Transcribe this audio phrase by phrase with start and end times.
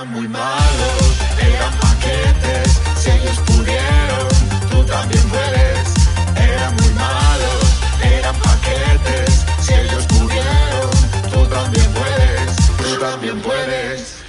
[0.00, 4.28] Eran muy malos, eran paquetes, si ellos pudieron,
[4.70, 5.94] tú también puedes.
[6.40, 10.90] Eran muy malos, eran paquetes, si ellos pudieron,
[11.30, 14.24] tú también puedes, tú también puedes.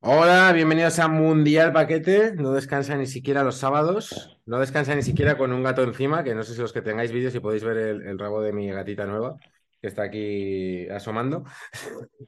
[0.00, 2.32] Hola, bienvenidos a Mundial Paquete.
[2.34, 4.40] No descansa ni siquiera los sábados.
[4.46, 7.12] No descansa ni siquiera con un gato encima, que no sé si los que tengáis
[7.12, 9.36] vídeos si podéis ver el, el rabo de mi gatita nueva,
[9.80, 11.44] que está aquí asomando.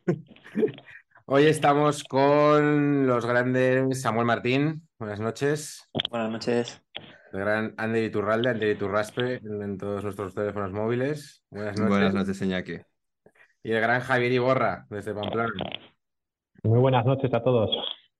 [1.29, 4.87] Hoy estamos con los grandes Samuel Martín.
[4.97, 5.91] Buenas noches.
[6.09, 6.81] Buenas noches.
[7.33, 11.43] El gran Ander Iturralde, Ander Iturraspe en, en todos nuestros teléfonos móviles.
[11.51, 11.91] Buenas noches.
[11.91, 12.79] Buenas noches, Iñaki.
[13.65, 15.53] Y el gran Javier Iborra, desde Pamplona.
[16.63, 17.71] Muy buenas noches a todos.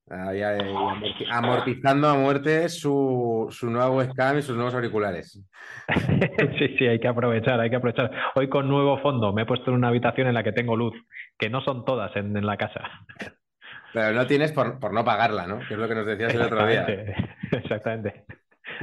[0.09, 5.43] Ahí, ahí, amorti- amortizando a muerte su, su nueva webcam y sus nuevos auriculares.
[6.59, 8.11] Sí, sí, hay que aprovechar, hay que aprovechar.
[8.35, 10.93] Hoy con nuevo fondo me he puesto en una habitación en la que tengo luz,
[11.37, 12.81] que no son todas en, en la casa.
[13.93, 15.59] Pero no tienes por, por no pagarla, ¿no?
[15.59, 16.85] Que es lo que nos decías el otro día.
[17.51, 18.25] Exactamente.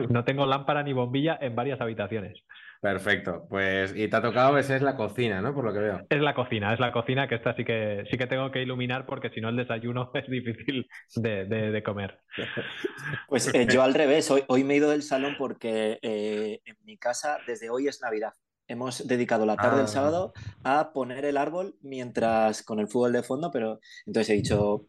[0.08, 2.42] No tengo lámpara ni bombilla en varias habitaciones.
[2.84, 3.46] Perfecto.
[3.48, 5.54] Pues, y te ha tocado, esa es la cocina, ¿no?
[5.54, 6.06] Por lo que veo.
[6.10, 9.06] Es la cocina, es la cocina que esta sí que sí que tengo que iluminar
[9.06, 12.20] porque si no el desayuno es difícil de, de- de comer.
[13.26, 16.76] Pues eh, yo al revés, hoy, hoy me he ido del salón porque eh, en
[16.84, 18.34] mi casa desde hoy es Navidad.
[18.68, 19.78] Hemos dedicado la tarde Ah.
[19.78, 20.32] del sábado
[20.62, 24.86] a poner el árbol mientras con el fútbol de fondo, pero entonces he dicho,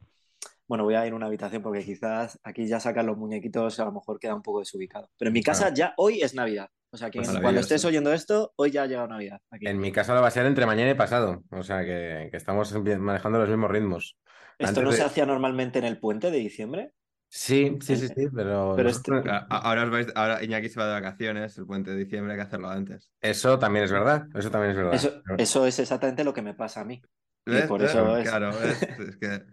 [0.68, 3.86] bueno, voy a ir a una habitación porque quizás aquí ya sacan los muñequitos, a
[3.86, 5.10] lo mejor queda un poco desubicado.
[5.18, 6.70] Pero en mi casa ya hoy es Navidad.
[6.92, 9.40] O sea que Pues cuando estés oyendo esto, hoy ya ha llegado Navidad.
[9.52, 9.68] Aquí.
[9.68, 11.44] En mi caso lo va a ser entre mañana y pasado.
[11.52, 14.18] O sea que, que estamos manejando los mismos ritmos.
[14.58, 16.92] ¿Esto antes no de- se hacía normalmente en el puente de diciembre?
[17.28, 21.58] Sí, sí, sí, sí, pero, a- Ahora, os vais, ahora Iñaki se va de vacaciones,
[21.58, 23.12] el puente de diciembre hay que hacerlo antes.
[23.20, 24.28] eso también es verdad.
[24.34, 24.94] Eso también es verdad.
[24.94, 27.02] Eso, eso es exactamente lo que me pasa a mí.
[27.48, 27.68] Y ¿Ves?
[27.68, 28.52] por eso es- Claro,
[29.10, 29.44] es que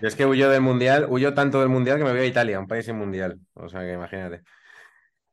[0.00, 2.60] Yo es que huyo del mundial, huyo tanto del mundial que me voy a Italia,
[2.60, 3.40] un país sin mundial.
[3.54, 4.42] O sea que imagínate.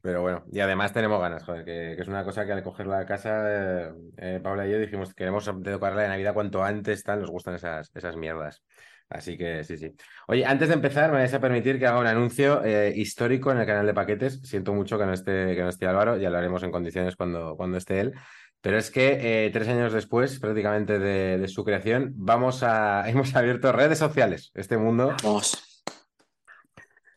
[0.02, 2.88] Pero bueno, y además tenemos ganas, joder, que, que es una cosa que al coger
[2.88, 7.04] la casa, eh, eh, Paula y yo dijimos que queremos decorarla de Navidad cuanto antes,
[7.04, 8.64] tal, nos gustan esas, esas mierdas.
[9.12, 9.94] Así que sí, sí.
[10.28, 13.58] Oye, antes de empezar, me vais a permitir que haga un anuncio eh, histórico en
[13.58, 14.40] el canal de Paquetes.
[14.44, 17.58] Siento mucho que no esté, que no esté Álvaro, ya lo haremos en condiciones cuando,
[17.58, 18.14] cuando esté él.
[18.62, 23.74] Pero es que eh, tres años después, prácticamente de, su creación, vamos a, hemos abierto
[23.74, 24.52] redes sociales.
[24.54, 25.14] Este mundo.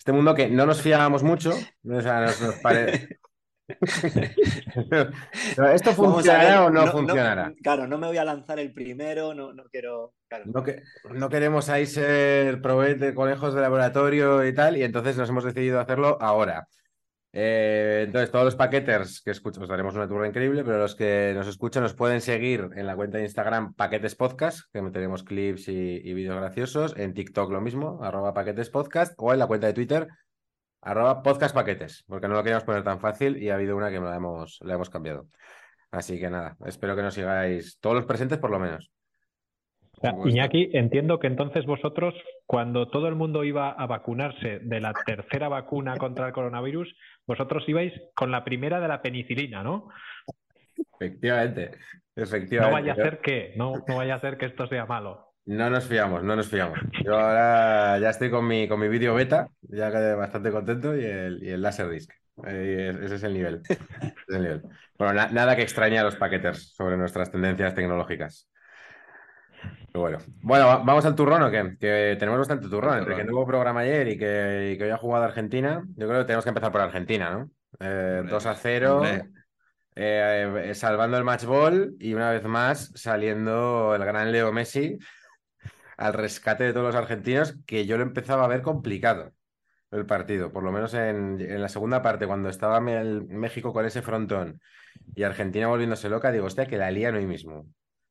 [0.04, 3.18] Este mundo que no nos fiábamos mucho, o sea, nos, nos pare-
[5.56, 7.54] Pero ¿Esto funcionará ver, o no, no- funcionará?
[7.62, 10.12] claro, no me voy a lanzar el primero, no, no quiero.
[10.28, 10.44] claro.
[10.46, 15.16] No, que, no queremos ahí ser proveedores de conejos de laboratorio y tal, y entonces
[15.16, 16.68] nos hemos decidido hacerlo ahora.
[17.36, 21.32] Eh, entonces, todos los paqueters que escuchan, os daremos una turra increíble, pero los que
[21.34, 25.66] nos escuchan nos pueden seguir en la cuenta de Instagram Paquetes Podcast, que meteremos clips
[25.66, 29.72] y, vídeos graciosos, en TikTok lo mismo, arroba Paquetes Podcast, o en la cuenta de
[29.72, 30.06] Twitter,
[30.80, 31.56] arroba Podcast
[32.06, 34.74] porque no lo queríamos poner tan fácil y ha habido una que la hemos, la
[34.74, 35.26] hemos cambiado.
[35.90, 38.93] Así que nada, espero que nos sigáis, todos los presentes por lo menos.
[40.24, 42.14] Iñaki, entiendo que entonces vosotros,
[42.46, 46.94] cuando todo el mundo iba a vacunarse de la tercera vacuna contra el coronavirus,
[47.26, 49.88] vosotros ibais con la primera de la penicilina, ¿no?
[51.00, 51.70] Efectivamente,
[52.16, 52.72] No efectivamente.
[52.74, 55.32] vaya a ser que, no, no vaya a ser que esto sea malo.
[55.46, 56.78] No nos fiamos, no nos fiamos.
[57.04, 61.04] Yo ahora ya estoy con mi, con mi vídeo beta, ya quedé bastante contento y
[61.04, 62.10] el, y el Laserdisc.
[62.46, 63.60] Eh, ese es el nivel.
[63.68, 63.74] Ese
[64.28, 64.62] es el nivel.
[64.98, 68.50] Bueno, na- nada que extrañe a los paqueters sobre nuestras tendencias tecnológicas.
[69.96, 71.76] Bueno, bueno, va- ¿vamos al turrón o qué?
[71.78, 72.98] Que tenemos bastante turrón.
[72.98, 76.08] Entre que no hubo programa ayer y que, y que hoy ha jugado Argentina, yo
[76.08, 77.50] creo que tenemos que empezar por Argentina, ¿no?
[77.78, 78.96] Eh, Hombre, 2 a 0.
[78.96, 79.30] hombre.
[79.96, 84.98] Eh, eh, salvando el match ball y una vez más saliendo el gran Leo Messi
[85.96, 89.32] al rescate de todos los argentinos, que yo lo empezaba a ver complicado
[89.92, 93.86] el partido, por lo menos en, en la segunda parte, cuando estaba el México con
[93.86, 94.60] ese frontón
[95.14, 97.68] y Argentina volviéndose loca, digo, hostia, que la lían hoy mismo.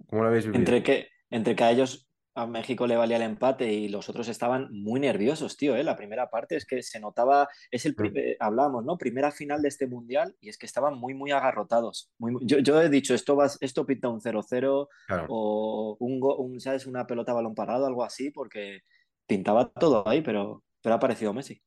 [0.08, 0.60] ¿Cómo lo habéis vivido?
[0.60, 4.28] Entre que, entre que a ellos, a México le valía el empate y los otros
[4.28, 5.84] estaban muy nerviosos, tío, ¿eh?
[5.84, 8.18] La primera parte es que se notaba, es el, pri- Mm.
[8.18, 8.97] eh, hablábamos, ¿no?
[8.97, 12.12] Primera final de este mundial y es que estaban muy, muy agarrotados.
[12.20, 15.26] Muy, muy- yo, yo he dicho, esto, va, esto pinta un 0-0 Claro.
[15.30, 16.85] o un, ¿sabes?
[16.88, 18.82] Una pelota a balón parado, algo así, porque
[19.28, 21.62] pintaba todo ahí, pero, pero ha aparecido Messi.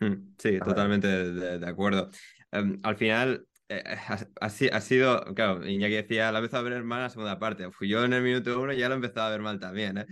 [0.00, 2.10] Mm, Sí, totalmente de, de- de acuerdo.
[2.50, 3.46] Em, al final,
[3.78, 7.10] eh, ha, ha ha sido, claro, Iñaki decía, la empezó a ver mal en la
[7.10, 7.70] segunda parte.
[7.70, 10.06] Fui yo en el minuto uno y ya lo empezaba a ver mal también, ¿eh?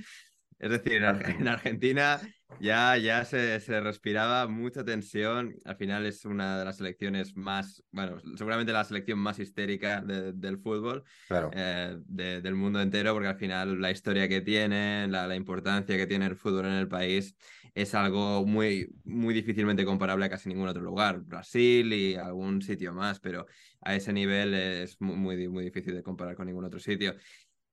[0.58, 2.20] Es decir, en, Ar- en Argentina
[2.60, 5.54] ya, ya se, se respiraba mucha tensión.
[5.64, 10.34] Al final es una de las selecciones más, bueno, seguramente la selección más histérica de-
[10.34, 11.02] del fútbol.
[11.28, 11.50] Claro.
[11.54, 15.96] eh, de- del mundo entero, porque al final la historia que tiene, la, la importancia
[15.96, 17.34] que tiene el fútbol en el país
[17.74, 21.20] es algo muy, muy difícilmente comparable a casi ningún otro lugar.
[21.20, 23.46] Brasil y algún sitio más, pero
[23.80, 27.14] a ese nivel es muy, muy, di- muy difícil de comparar con ningún otro sitio.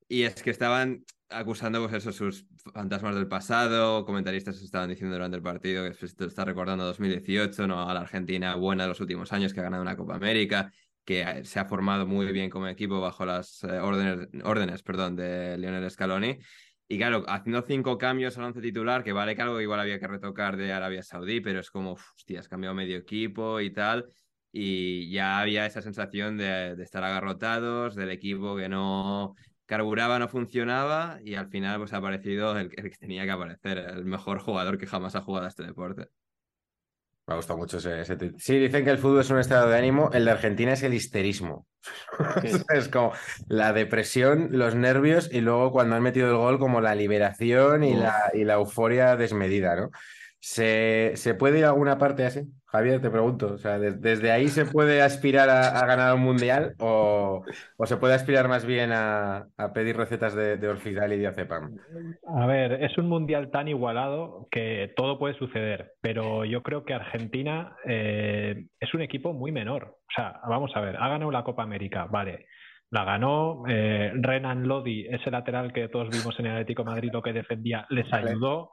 [0.09, 5.35] Y es que estaban acusando pues eso, sus fantasmas del pasado, comentaristas estaban diciendo durante
[5.37, 7.89] el partido que esto está recordando 2018, ¿no?
[7.89, 10.71] A la Argentina buena de los últimos años que ha ganado una Copa América,
[11.03, 15.57] que se ha formado muy bien como equipo bajo las eh, órdenes, órdenes perdón, de
[15.57, 16.37] Lionel Scaloni.
[16.89, 20.55] Y claro, haciendo cinco cambios al once titular, que vale que igual había que retocar
[20.55, 24.05] de Arabia Saudí, pero es como, hostia, has cambiado medio equipo y tal.
[24.53, 29.35] Y ya había esa sensación de, de estar agarrotados, del equipo que no
[29.65, 33.77] carburaba, no funcionaba, y al final pues ha aparecido el, el que tenía que aparecer,
[33.79, 36.07] el mejor jugador que jamás ha jugado a este deporte.
[37.27, 38.17] Me ha gustado mucho ese, ese.
[38.37, 40.09] Sí, dicen que el fútbol es un estado de ánimo.
[40.13, 41.67] El de Argentina es el histerismo.
[42.73, 43.11] Es como
[43.47, 47.95] la depresión, los nervios y luego cuando han metido el gol, como la liberación y,
[47.95, 49.89] la, y la euforia desmedida, ¿no?
[50.39, 52.41] ¿Se, se puede ir a alguna parte así?
[52.69, 53.53] Javier, te pregunto.
[53.53, 57.43] O sea, ¿des- ¿desde ahí se puede aspirar a, a ganar un mundial o,
[57.77, 61.75] o se puede aspirar más bien a, a pedir recetas de, de Orfidal y diazepam?
[62.27, 66.93] A ver, es un mundial tan igualado que todo puede suceder, pero yo creo que
[66.93, 69.95] Argentina eh, es un equipo muy menor.
[70.01, 72.47] O sea, vamos a ver, ha ganado la Copa América, vale.
[72.89, 77.09] La ganó eh, Renan Lodi, ese lateral que todos vimos en el Atlético de Madrid,
[77.11, 78.71] lo que defendía, les ayudó.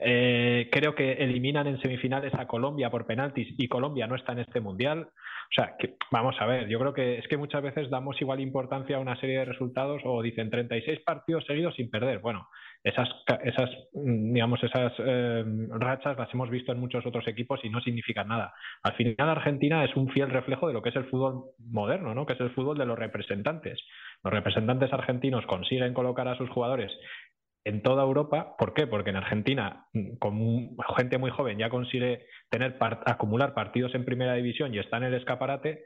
[0.00, 4.40] Eh, creo que eliminan en semifinales a Colombia por penaltis y Colombia no está en
[4.40, 5.08] este mundial.
[5.08, 8.40] O sea, que, vamos a ver, yo creo que es que muchas veces damos igual
[8.40, 12.20] importancia a una serie de resultados o dicen 36 partidos seguidos sin perder.
[12.20, 12.48] Bueno,
[12.82, 13.08] esas,
[13.44, 15.44] esas mm, digamos, esas eh,
[15.78, 18.54] rachas las hemos visto en muchos otros equipos y no significan nada.
[18.82, 22.24] Al final Argentina es un fiel reflejo de lo que es el fútbol moderno, ¿no?
[22.24, 23.78] Que es el fútbol de los representantes.
[24.24, 26.92] Los representantes argentinos consiguen colocar a sus jugadores
[27.64, 28.56] en toda Europa.
[28.58, 28.86] ¿Por qué?
[28.86, 34.34] Porque en Argentina, mm, con gente muy joven, ya consigue tener acumular partidos en primera
[34.34, 35.84] división y está en el escaparate.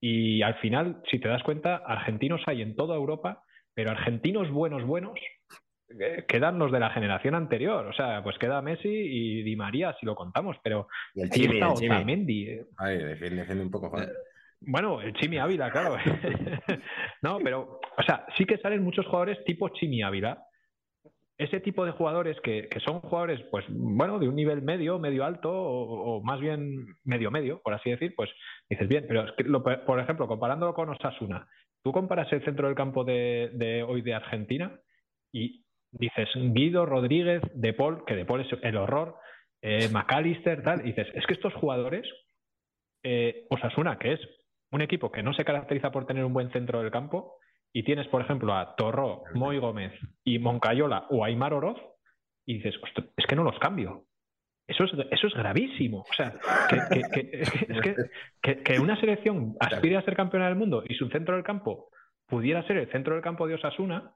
[0.00, 3.42] Y al final, si te das cuenta, argentinos hay en toda Europa,
[3.74, 5.18] pero argentinos buenos, buenos,
[6.00, 7.86] eh, quedan los de la generación anterior.
[7.86, 11.54] O sea, pues queda Messi y Di María, si lo contamos, pero Y el Chimi,
[11.54, 11.94] está el Chimi.
[11.94, 12.48] Otamendi.
[12.48, 14.12] eh, Ay, defiende, defiende un poco, joder.
[14.60, 15.96] bueno, el Chimi Ávila, claro.
[17.22, 20.42] no, pero, o sea, sí que salen muchos jugadores tipo Chimi Ávila.
[21.36, 25.24] Ese tipo de jugadores que, que son jugadores, pues, bueno, de un nivel medio, medio
[25.24, 28.30] alto, o, más bien medio medio, por así decir, pues
[28.70, 31.48] dices bien, pero es que lo- por ejemplo, comparándolo con Osasuna,
[31.82, 34.78] tú comparas el centro del campo de, de hoy de Argentina
[35.32, 39.16] y dices Guido, Rodríguez, De Paul, que De Paul es el horror,
[39.60, 42.06] eh, McAllister, tal, y dices, es que estos jugadores
[43.02, 44.20] eh, Osasuna, que es
[44.70, 47.36] un equipo que no se caracteriza por tener un buen centro del campo,
[47.76, 49.92] y tienes, por ejemplo, a Torró, Moy Gómez
[50.24, 51.78] y Moncayola o Aymar Oroz,
[52.46, 54.04] y dices, "Ostras, es que no los cambio.
[54.66, 56.06] Eso es, eso es gravísimo.
[56.08, 56.34] O sea,
[56.70, 57.40] que, que- que-
[58.52, 61.90] es que- una selección aspire a ser campeona del mundo y su centro del campo
[62.26, 64.12] pudiera ser el centro del campo de Osasuna,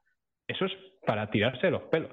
[0.46, 0.72] eso es
[1.04, 2.12] para tirarse de los pelos.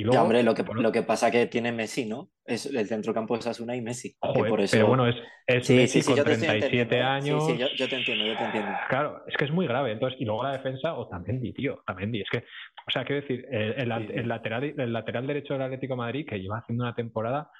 [0.00, 2.30] Y luego, Ya, hombre, lo que, por- lo que pasa que tiene Messi, ¿no?
[2.46, 4.12] Es el centrocampo de Sasuna y Messi.
[4.12, 4.74] que joder, por eso...
[4.74, 5.16] pero bueno, es,
[5.46, 7.06] es sí, Messi sí, sí, con yo te estoy 37 entendiendo.
[7.36, 7.44] años.
[7.44, 8.70] Sí, sí, yo, yo te entiendo, yo te entiendo.
[8.88, 9.92] Claro, es que es muy grave.
[9.92, 12.22] Entonces, y luego la defensa, Otamendi, tío, Otamendi.
[12.22, 15.92] Es que, o sea, quiero decir, el, el- el lateral, el lateral derecho del Atlético
[15.92, 17.50] de Madrid, que lleva haciendo una temporada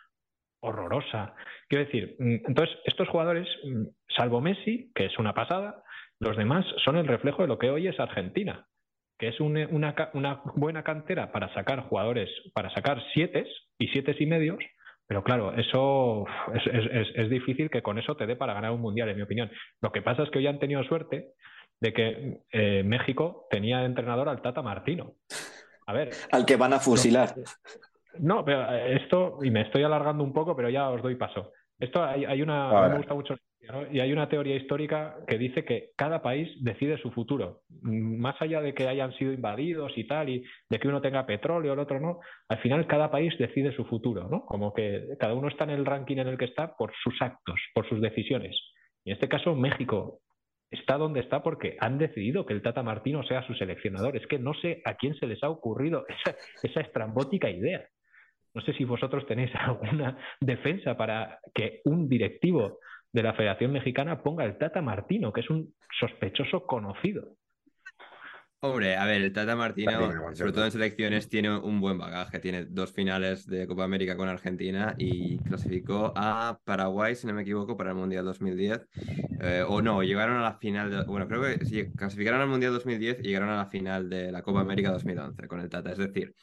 [0.63, 1.35] horrorosa.
[1.69, 3.85] Quiero decir, mm, entonces, estos jugadores, mm,
[4.17, 5.83] salvo Messi, que es una pasada,
[6.21, 8.67] los demás son el reflejo de lo que hoy es Argentina,
[9.21, 9.95] que es un- una,
[10.57, 13.45] buena cantera para sacar jugadores, para sacar siete
[13.79, 14.59] y siete y medios,
[15.07, 16.25] pero claro, eso
[16.55, 19.17] es, es- es- es difícil que con eso te dé para ganar un mundial, en
[19.17, 19.51] mi opinión.
[19.83, 21.33] Lo que pasa es que hoy han tenido suerte
[21.81, 25.13] de que eh, México tenía de entrenador al Tata Martino.
[25.87, 27.35] A ver, Al que van a fusilar.
[28.21, 31.53] no, pero eh, esto, y me estoy alargando un poco, pero ya os doy paso.
[31.79, 33.35] Esto hay, hay una, me gusta mucho,
[33.91, 37.63] y hay una teoría histórica que dice que cada país decide su futuro.
[37.83, 41.73] Más allá de que hayan sido invadidos y tal, y de que uno tenga petróleo,
[41.73, 44.45] el otro no, al final cada país decide su futuro, ¿no?
[44.47, 47.61] Como que cada uno está en el ranking en el que está por sus actos,
[47.75, 48.57] por sus decisiones.
[49.05, 50.21] Y en este caso, México
[50.71, 54.17] está donde está porque han decidido que el Tata Martino sea su seleccionador.
[54.17, 57.85] Es que no sé a quién se les ha ocurrido esa, esa estrambótica idea.
[58.55, 62.79] No sé si vosotros tenéis alguna defensa para que un directivo
[63.13, 67.37] de la Federación Mexicana ponga el Tata Martino, que es un sospechoso conocido.
[68.63, 72.41] Hombre, a ver, el Tata Martino, sobre todo en selecciones, tiene un buen bagaje.
[72.41, 77.41] Tiene dos finales de Copa América con Argentina y clasificó a Paraguay, si no me
[77.41, 78.87] equivoco, para el Mundial 2010.
[79.41, 82.75] Eh, o no, llegaron a la final, de- bueno, creo que sí, clasificaron al Mundial
[82.75, 85.93] 2010 y llegaron a la final de la Copa América 2011 con el Tata.
[85.93, 86.35] Es decir,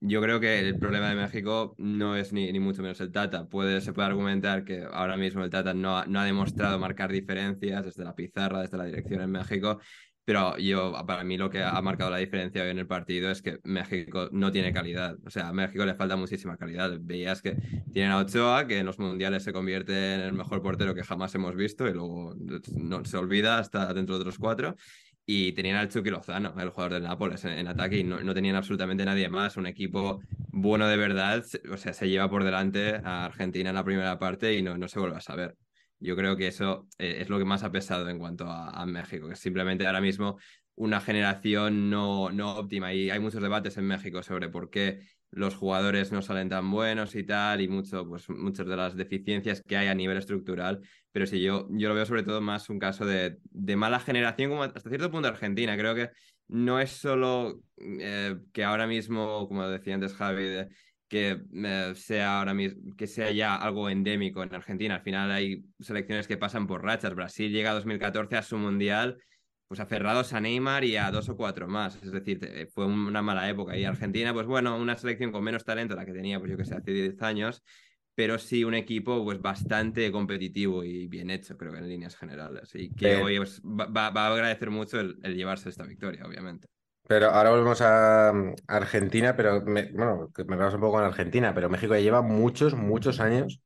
[0.00, 3.46] yo creo que el problema de México no es ni, ni mucho menos el Tata.
[3.48, 7.12] Puede, se puede argumentar que ahora mismo el Tata no ha, no ha demostrado marcar
[7.12, 9.78] diferencias desde la pizarra, desde la dirección en México.
[10.24, 13.42] Pero yo, para mí, lo que ha marcado la diferencia hoy en el partido es
[13.42, 15.16] que México no tiene calidad.
[15.26, 16.96] O sea, a México le falta muchísima calidad.
[17.00, 17.56] Veías que
[17.92, 21.34] tienen a Ochoa, que en los mundiales se convierte en el mejor portero que jamás
[21.34, 22.36] hemos visto y luego
[22.76, 24.76] no, se olvida hasta dentro de otros cuatro.
[25.26, 28.56] Y tenían al Chucky Lozano, el jugador del Nápoles, en, ataque y no, no, tenían
[28.56, 29.56] absolutamente nadie más.
[29.56, 33.84] Un equipo bueno de verdad, o sea, se lleva por delante a Argentina en la
[33.84, 35.56] primera parte y no, no se vuelve a saber.
[36.00, 38.86] Yo creo que eso eh, es lo que más ha pesado en cuanto a, a
[38.86, 40.38] México, que simplemente ahora mismo
[40.80, 42.92] una generación no, no óptima.
[42.94, 45.00] Y hay muchos debates en México sobre por qué
[45.30, 49.62] los jugadores no salen tan buenos y tal, y mucho, pues, muchas de las deficiencias
[49.62, 50.80] que hay a nivel estructural.
[51.12, 54.50] Pero sí, yo, yo lo veo sobre todo más un caso de, de mala generación,
[54.50, 55.76] como hasta cierto punto Argentina.
[55.76, 56.10] Creo que
[56.48, 60.66] no es solo eh, que ahora mismo, como decía antes Javi,
[61.08, 64.96] que eh, sea ahora mismo, que sea ya algo endémico en Argentina.
[64.96, 67.14] Al final hay selecciones que pasan por rachas.
[67.14, 69.18] Brasil llega a 2014 a su mundial,
[69.66, 72.00] pues aferrados a Neymar y a dos o cuatro más.
[72.02, 73.76] Es decir, fue una mala época.
[73.76, 76.64] Y Argentina, pues bueno, una selección con menos talento, la que tenía, pues yo que
[76.64, 77.62] sé, hace 10 años,
[78.14, 82.70] pero sí un equipo pues bastante competitivo y bien hecho, creo que en líneas generales.
[82.74, 86.68] Y que hoy pues, va, va, a agradecer mucho el, el llevarse esta victoria, obviamente.
[87.06, 91.04] Pero ahora volvemos a mm, Argentina, pero me, bueno, que me vamos un poco con
[91.04, 93.60] Argentina, pero México ya lleva muchos, muchos años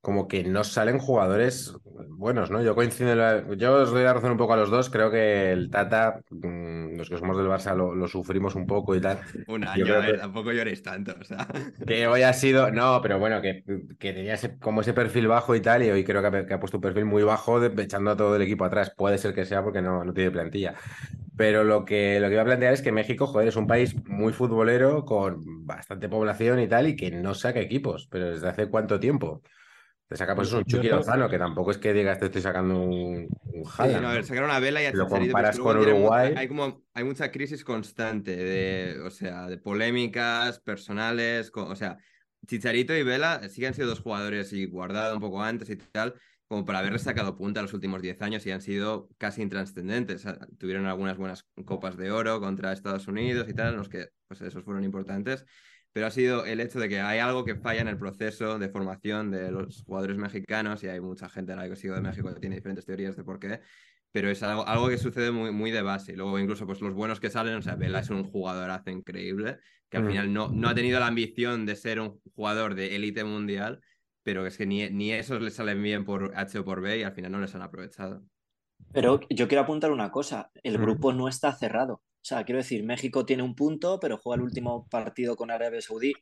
[0.00, 1.72] como que no salen jugadores
[2.08, 2.62] buenos, ¿no?
[2.62, 5.52] Yo coincido, la- yo os doy la razón un poco a los dos, creo que
[5.52, 9.20] el Tata, mm, los que somos del Barça lo, lo sufrimos un poco y tal.
[9.48, 11.46] Un Yo año, a ver, que- tampoco lloréis tanto, o sea.
[11.86, 13.62] Que hoy ha sido, no, pero bueno, que,
[13.98, 16.54] que tenía ese- como ese perfil bajo y tal, y hoy creo que ha, que
[16.54, 18.92] ha puesto un perfil muy bajo de- echando a todo el equipo atrás.
[18.96, 20.74] Puede ser que sea porque no, no tiene plantilla.
[21.36, 23.94] Pero lo que, lo que iba a plantear es que México, joder, es un país
[24.06, 28.08] muy futbolero, con bastante población y tal, y que no saca equipos.
[28.10, 29.42] Pero ¿desde hace cuánto tiempo?
[30.10, 33.28] Te saca pues un Chucky Lozano, que tampoco es que digas te estoy sacando un,
[33.52, 34.26] un Sí, Haaland, no, a ver, ¿no?
[34.26, 38.36] sacaron a Vela y a lo comparas con Uruguay- hay como hay mucha crisis constante
[38.36, 41.96] de, o sea, de polémicas personales, co- o sea,
[42.44, 45.76] Chicharito y Vela sí que han sido dos jugadores y guardado un poco antes y
[45.76, 46.14] tal,
[46.48, 50.16] como para haberles sacado punta los últimos 10 años y han sido casi intranscendentes.
[50.16, 53.88] O sea, tuvieron algunas buenas copas de oro contra Estados Unidos y tal, en los
[53.88, 55.44] que pues esos fueron importantes.
[55.92, 58.68] Pero ha sido el hecho de que hay algo que falla en el proceso de
[58.68, 62.40] formación de los jugadores mexicanos y hay mucha gente ahora que sigo de México que
[62.40, 63.60] tiene diferentes teorías de por qué,
[64.12, 66.12] pero es algo, algo que sucede muy, muy de base.
[66.12, 69.58] Y luego incluso pues los buenos que salen, o sea, Vela es un jugadorazo increíble,
[69.88, 70.08] que al Mm.
[70.08, 73.80] final no, no ha tenido la ambición de ser un jugador de élite mundial,
[74.22, 77.02] pero es que ni, ni esos les salen bien por H o por B y
[77.02, 78.22] al final no les han aprovechado.
[78.92, 80.82] Pero yo quiero apuntar una cosa, el Mm.
[80.82, 82.02] grupo no está cerrado.
[82.20, 85.80] O sea, quiero decir, México tiene un punto, pero juega el último partido con Arabia
[85.80, 86.12] Saudí.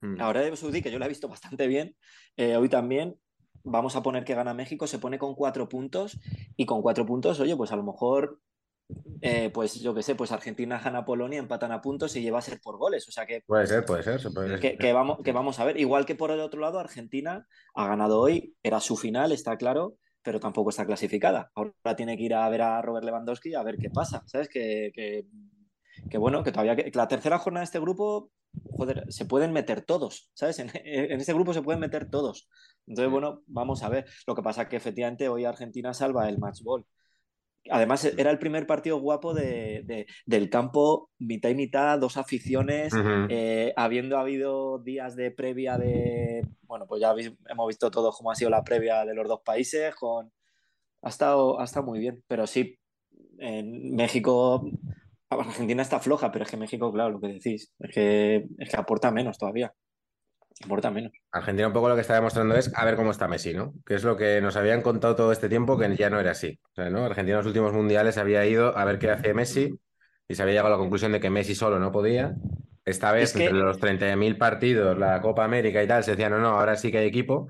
[0.00, 0.20] Mm.
[0.20, 1.94] Arabia Saudí, que yo la he visto bastante bien,
[2.36, 3.16] eh, hoy también,
[3.62, 6.18] vamos a poner que gana México, se pone con cuatro puntos
[6.56, 8.40] y con cuatro puntos, oye, pues a lo mejor,
[9.20, 12.38] eh, pues yo qué sé, pues Argentina gana a Polonia, empatan a puntos y lleva
[12.38, 13.06] a ser por goles.
[13.08, 14.20] O sea que Puede ser, puede ser.
[14.20, 14.78] se puede que, ser.
[14.78, 15.78] que vamos, que vamos a ver.
[15.78, 19.96] Igual que por el otro lado, Argentina ha ganado hoy, era su final, está claro,
[20.22, 21.50] pero tampoco está clasificada.
[21.54, 24.22] Ahora tiene que ir a ver a Robert Lewandowski a ver qué pasa.
[24.26, 24.48] ¿Sabes?
[24.48, 25.26] Que, que,
[26.10, 28.30] que bueno, que todavía que, la tercera jornada de este grupo,
[28.70, 30.58] joder, se pueden meter todos, ¿sabes?
[30.58, 32.48] En, en ese grupo se pueden meter todos.
[32.86, 34.06] Entonces, bueno, vamos a ver.
[34.26, 36.86] Lo que pasa es que efectivamente hoy Argentina salva el match ball.
[37.70, 42.92] Además, era el primer partido guapo de, de- del campo, mitad y mitad, dos aficiones,
[43.30, 46.46] eh, habiendo habido días de previa de.
[46.62, 49.40] Bueno, pues ya habéis- hemos visto todos cómo ha sido la previa de los dos
[49.44, 49.94] países.
[49.94, 50.32] Con...
[51.02, 52.78] Ha, estado, ha estado muy bien, pero sí,
[53.38, 54.68] en México.
[55.30, 58.76] Argentina está floja, pero es que México, claro, lo que decís, es que, es que
[58.76, 59.72] aporta menos todavía.
[60.64, 61.12] Aporta menos.
[61.32, 63.72] Argentina un poco lo que está demostrando es a ver cómo está Messi, ¿no?
[63.84, 66.58] Que es lo que nos habían contado todo este tiempo que ya no era así.
[66.72, 67.04] O sea, ¿no?
[67.04, 69.74] Argentina en los últimos mundiales había ido a ver qué hacía Messi
[70.28, 72.34] y se había llegado a la conclusión de que Messi solo no podía.
[72.84, 76.28] Esta vez, Es que- entre los 30.000 partidos, la Copa América y tal, se decía,
[76.30, 77.48] no, no, ahora sí que hay equipo.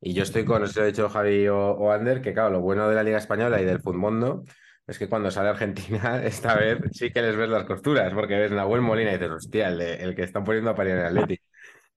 [0.00, 2.60] Y yo estoy con, eso lo ha dicho Javi o, o Ander, que claro, lo
[2.60, 4.44] bueno de la Liga Española y del Futmundo
[4.86, 8.50] es que cuando sale Argentina, esta vez sí que les ves las costuras, porque ves
[8.52, 11.06] Nahuel Molina y dices, hostia, el, de- el que están poniendo a parir en el
[11.06, 11.44] Atlético.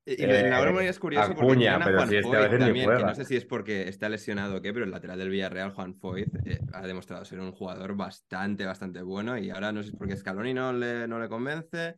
[0.10, 2.40] Y en la hora Eh, es curioso porque Acuña, a Juan si es que a
[2.40, 4.86] Foyth veces ni también, que no sé si es porque está lesionado o qué, pero
[4.86, 9.38] el lateral del Villarreal, Juan Foyth, eh, ha demostrado ser un jugador bastante, bastante bueno
[9.38, 11.96] y ahora no sé si es porque Scaloni no le, no le convence,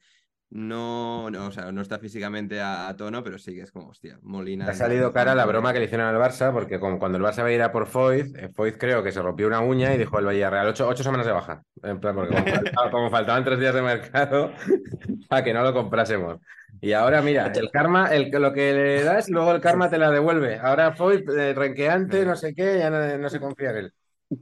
[0.51, 3.89] no, no, o sea, no está físicamente a, a tono, pero sí que es como,
[3.89, 4.65] hostia, Molina...
[4.67, 7.43] Ha salido cara la broma que le hicieron al Barça, porque como cuando el Barça
[7.43, 9.99] va a ir a por Foyth, eh, Foyth creo que se rompió una uña y
[9.99, 11.61] dijo el Villarreal ocho, ocho semanas de baja.
[11.83, 14.51] En plan, porque como, faltaba- como faltaban tres días de mercado,
[15.29, 16.37] para que no lo comprásemos.
[16.81, 20.09] Y ahora, mira, el karma, el, lo que le das, luego el karma te la
[20.11, 20.59] devuelve.
[20.59, 23.93] Ahora Foyth, eh, renqueante, no sé qué, ya no, no se confía en él.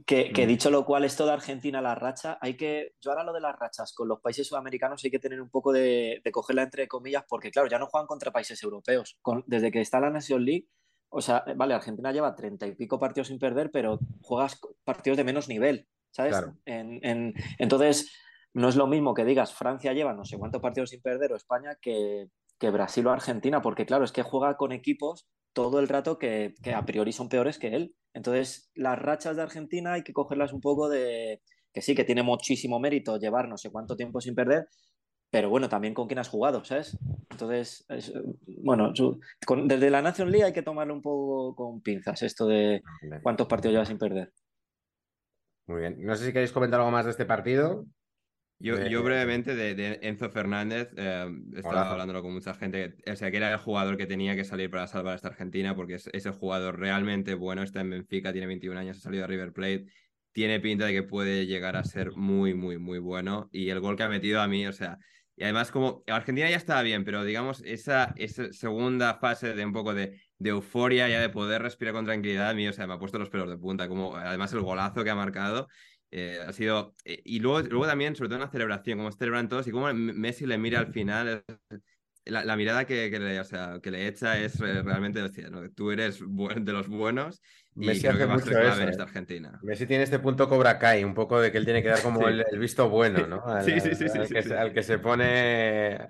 [0.06, 0.48] Que, que Mm.
[0.48, 2.92] dicho lo cual, esto de Argentina, la racha, hay que.
[3.00, 5.72] Yo ahora lo de las rachas con los países sudamericanos hay que tener un poco
[5.72, 9.16] de, de cogerla entre comillas, porque claro, ya no juegan contra países europeos.
[9.22, 10.66] Con- desde que está la Nation League,
[11.08, 15.24] o sea, vale, Argentina lleva treinta y pico partidos sin perder, pero juegas partidos de
[15.24, 16.32] menos nivel, ¿sabes?
[16.36, 16.54] Claro.
[16.66, 18.12] En- en- entonces,
[18.58, 21.36] no es lo mismo que digas Francia lleva no sé cuántos partidos sin perder o
[21.36, 25.88] España que, que Brasil o Argentina, porque claro, es que juega con equipos todo el
[25.88, 27.94] rato que, que a priori son peores que él.
[28.14, 32.22] Entonces, las rachas de Argentina hay que cogerlas un poco de que sí, que tiene
[32.22, 34.66] muchísimo mérito llevar no sé cuánto tiempo sin perder,
[35.30, 36.96] pero bueno, también con quién has jugado, ¿sabes?
[37.30, 38.12] Entonces, es,
[38.62, 42.46] bueno, su- con- desde la Nation League hay que tomarlo un poco con pinzas, esto
[42.46, 42.82] de
[43.22, 44.32] cuántos partidos llevas sin perder.
[45.66, 45.96] Muy bien.
[46.00, 47.84] No sé si queréis comentar algo más de este partido.
[48.60, 51.90] Yo, Eh, yo brevemente de, de Enzo Fernández, eh, estaba Golazo.
[51.92, 54.88] hablándolo con mucha gente, o sea, que era el jugador que tenía que salir para
[54.88, 58.48] salvar a esta Argentina, porque es, es el jugador realmente bueno, está en Benfica, tiene
[58.48, 59.86] 21 años, ha salido a River Plate,
[60.32, 63.96] tiene pinta de que puede llegar a ser muy, muy, muy bueno, y el gol
[63.96, 64.98] que ha metido a mí, o sea,
[65.36, 69.72] y además como Argentina ya estaba bien, pero digamos, esa, esa segunda fase de un
[69.72, 72.94] poco de, de euforia, ya de poder respirar con tranquilidad, a mí, o sea, me
[72.94, 75.68] ha puesto los pelos de punta, como además el golazo que ha marcado.
[76.10, 76.94] Eh, ha sido.
[77.04, 79.92] eh, y luego, luego también, sobre todo en la celebración, como celebran todos y cómo
[79.92, 81.44] Messi le mira al final.
[82.24, 85.48] la, la mirada que, que le, o sea, que le echa es eh, realmente, hostia,
[85.50, 85.68] ¿no?
[85.70, 87.40] tú eres de los buenos
[87.74, 88.90] y Messi creo hace que va a mucho ser clave eso, en ¿eh?
[88.90, 89.60] esta Argentina.
[89.62, 92.20] Messi tiene este punto Cobra Kai, un poco de que él tiene que dar como
[92.20, 92.24] Sí.
[92.28, 93.42] el, el visto bueno, ¿no?
[93.46, 94.48] Al, Sí, sí, sí, al sí, que, sí.
[94.48, 96.08] se- al que se pone.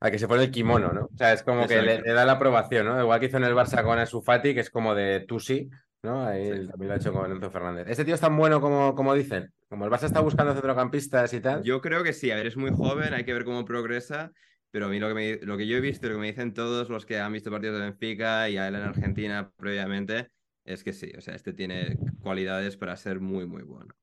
[0.00, 1.04] Al que se pone el kimono, ¿no?
[1.06, 3.00] O sea, es como que le, le da la aprobación, ¿no?
[3.00, 5.70] Igual que hizo en el Barça con Ansu Fati, que es como de tú sí,
[6.04, 6.24] ¿no?
[6.24, 6.50] Ahí Sí.
[6.50, 7.86] él también lo ha hecho con Enzo Fernández.
[7.88, 9.52] ¿Este tío es tan bueno como, como dicen?
[9.68, 11.62] Como el Barça está buscando centrocampistas y tal.
[11.64, 14.30] Yo creo que sí, a ver, es muy joven, hay que ver cómo progresa,
[14.70, 16.26] pero a mí lo que, me- lo que yo he visto y lo que me
[16.28, 20.30] dicen todos los que han visto partidos de Benfica y a él en Argentina previamente,
[20.64, 23.94] es que sí, o sea, este tiene cualidades para ser muy, muy bueno.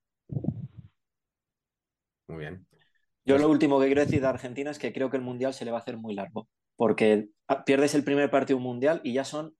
[2.27, 2.65] Muy bien.
[3.25, 5.53] Yo Pues- lo último que quiero decir de Argentina es que creo que el Mundial
[5.53, 9.01] se le va a hacer muy largo, porque ah, pierdes el primer partido un Mundial
[9.03, 9.55] y ya son,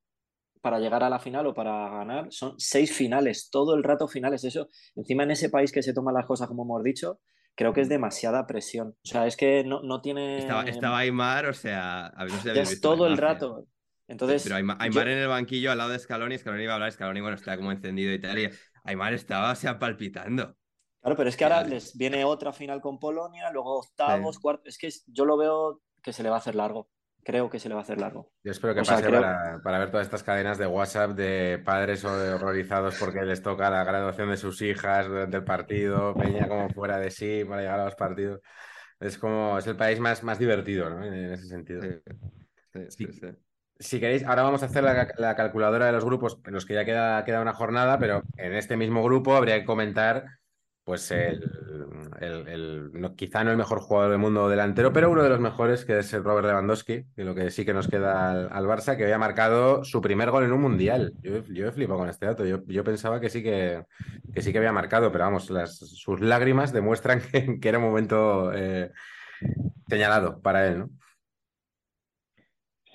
[0.62, 4.44] para llegar a la final o para ganar, son seis finales, todo el rato finales.
[4.44, 7.20] Eso, encima en ese país que se toman las cosas como hemos dicho,
[7.56, 8.90] creo que es demasiada presión.
[9.04, 10.38] O sea, es que no, no tiene...
[10.40, 13.18] Estaba, estaba Aymar, o sea, a ver, no sé si ya habéis es todo el
[13.18, 13.68] rato.
[14.08, 16.92] Entonces, Pero Aymar, yo- en el banquillo al lado de Scaloni, Scaloni iba a hablar,
[16.92, 18.50] Scaloni, bueno, está como encendido y tal, y
[18.84, 20.56] Aymar estaba, o sea, palpitando.
[21.02, 24.68] Claro, pero es que ahora les viene otra final con Polonia, luego octavos, cuartos.
[24.68, 26.90] Es que yo lo veo que se le va a hacer largo.
[27.24, 28.30] Creo que se le va a hacer largo.
[28.44, 31.12] Yo espero que O sea, pase creo- para, para ver todas estas cadenas de WhatsApp
[31.12, 36.48] de padres horrorizados porque les toca la graduación de sus hijas durante el partido, Peña
[36.48, 38.42] como fuera de sí para llegar a los partidos.
[39.00, 41.04] Es como, es el país más, más divertido, ¿no?
[41.06, 41.82] En, ese sentido.
[41.82, 41.90] Sí,
[42.74, 43.08] sí, sí, Sí.
[43.14, 43.28] sí.
[43.80, 46.76] Si queréis, ahora vamos a hacer la, la calculadora de los grupos en los que
[46.76, 50.26] ya queda, queda una jornada, pero en este mismo grupo habría que comentar,
[50.84, 51.40] pues, el,
[52.20, 55.40] el- el- no- quizá no el mejor jugador del mundo delantero, pero uno de los
[55.40, 58.66] mejores, que es el Robert Lewandowski, que lo que sí que nos queda al, al
[58.66, 61.14] Barça, que había marcado su primer gol en un mundial.
[61.22, 62.46] Yo, yo he flipado con este dato.
[62.46, 63.84] Yo, yo pensaba que sí que,
[64.34, 67.86] que sí que había marcado, pero vamos, las, sus lágrimas demuestran que, que era un
[67.86, 68.92] momento eh,
[69.90, 70.90] señalado para él, ¿no?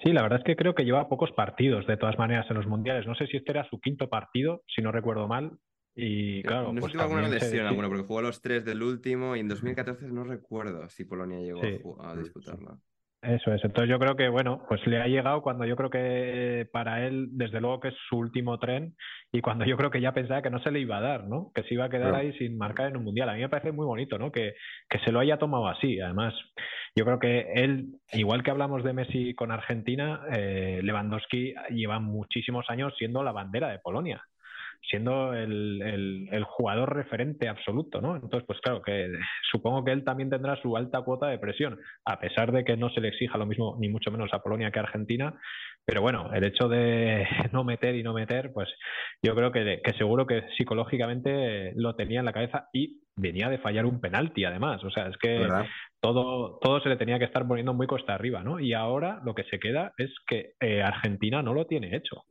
[0.03, 2.66] Sí, la verdad es que creo que lleva pocos partidos de todas maneras en los
[2.66, 3.07] mundiales.
[3.07, 5.59] No sé si este era su quinto partido, si no recuerdo mal.
[5.99, 8.83] Y claro, no sé pues si tuvo alguna lesión, alguna, porque jugó los tres del
[8.83, 11.69] último y en 2014 no recuerdo si Polonia llegó Sí.
[11.69, 12.79] a, ju- a disputarlo.
[13.23, 13.65] Eso es.
[13.65, 17.29] Entonces yo creo que, bueno, pues le ha llegado cuando yo creo que para él,
[17.33, 18.95] desde luego que es su último tren
[19.33, 21.51] y cuando yo creo que ya pensaba que no se le iba a dar, ¿no?
[21.55, 22.19] Que se iba a quedar Claro.
[22.19, 23.31] ahí sin marcar en un mundial.
[23.31, 24.31] A mí me parece muy bonito, ¿no?
[24.31, 24.53] Que,
[24.89, 25.99] que se lo haya tomado así.
[25.99, 26.35] Además,
[26.95, 32.67] yo creo que él, igual que hablamos de Messi con Argentina, eh, Lewandowski lleva muchísimos
[32.69, 34.23] años siendo la bandera de Polonia
[34.89, 38.15] siendo el, el- el jugador referente absoluto, ¿no?
[38.17, 39.11] Entonces, pues claro, que
[39.51, 42.91] supongo que él también tendrá su alta cuota de presión, a pesar de que no
[42.91, 45.35] se le exija lo mismo, ni mucho menos a Polonia que a Argentina,
[45.85, 48.69] pero bueno, el hecho de no meter y no meter, pues
[49.23, 53.59] yo creo que, que seguro que psicológicamente lo tenía en la cabeza y venía de
[53.59, 55.67] fallar un penalti además, o sea, es que ¿Verdad?
[56.01, 58.61] todo, todo se le tenía que estar poniendo muy costa arriba, ¿no?
[58.61, 62.25] Y ahora lo que se queda es que eh, Argentina no lo tiene hecho.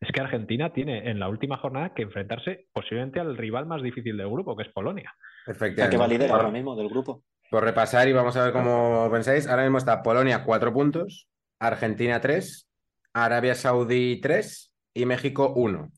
[0.00, 4.16] Es que Argentina tiene en la última jornada que enfrentarse posiblemente al rival más difícil
[4.16, 5.14] del grupo, que es Polonia.
[5.46, 5.82] O Efectivamente.
[5.82, 7.22] sea, que va líder Por- ahora mismo del grupo.
[7.50, 9.46] Por repasar y vamos a ver cómo pensáis.
[9.48, 11.28] Ahora mismo está Polonia 4 puntos,
[11.58, 12.68] Argentina 3,
[13.12, 15.90] Arabia Saudí 3 y México 1.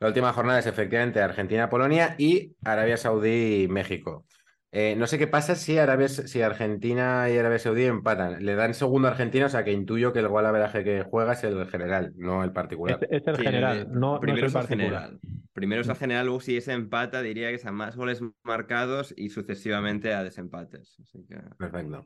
[0.00, 4.26] La última jornada es efectivamente Argentina-Polonia y Arabia Saudí-México.
[4.70, 8.44] Eh, no sé qué pasa si, Arabia, si Argentina y Arabia Saudí empatan.
[8.44, 11.32] Le dan segundo a Argentina, o sea que intuyo que el gol averaje que juega
[11.32, 12.98] es el general, no el particular.
[13.10, 15.02] Es, es el Sí, general, eh, no, primero es el es el particular.
[15.10, 15.20] general.
[15.54, 19.30] Primero es el general, luego si ese empata diría que sean más goles marcados y
[19.30, 20.96] sucesivamente a desempates.
[21.00, 21.36] Así que...
[21.56, 22.04] Perfecto.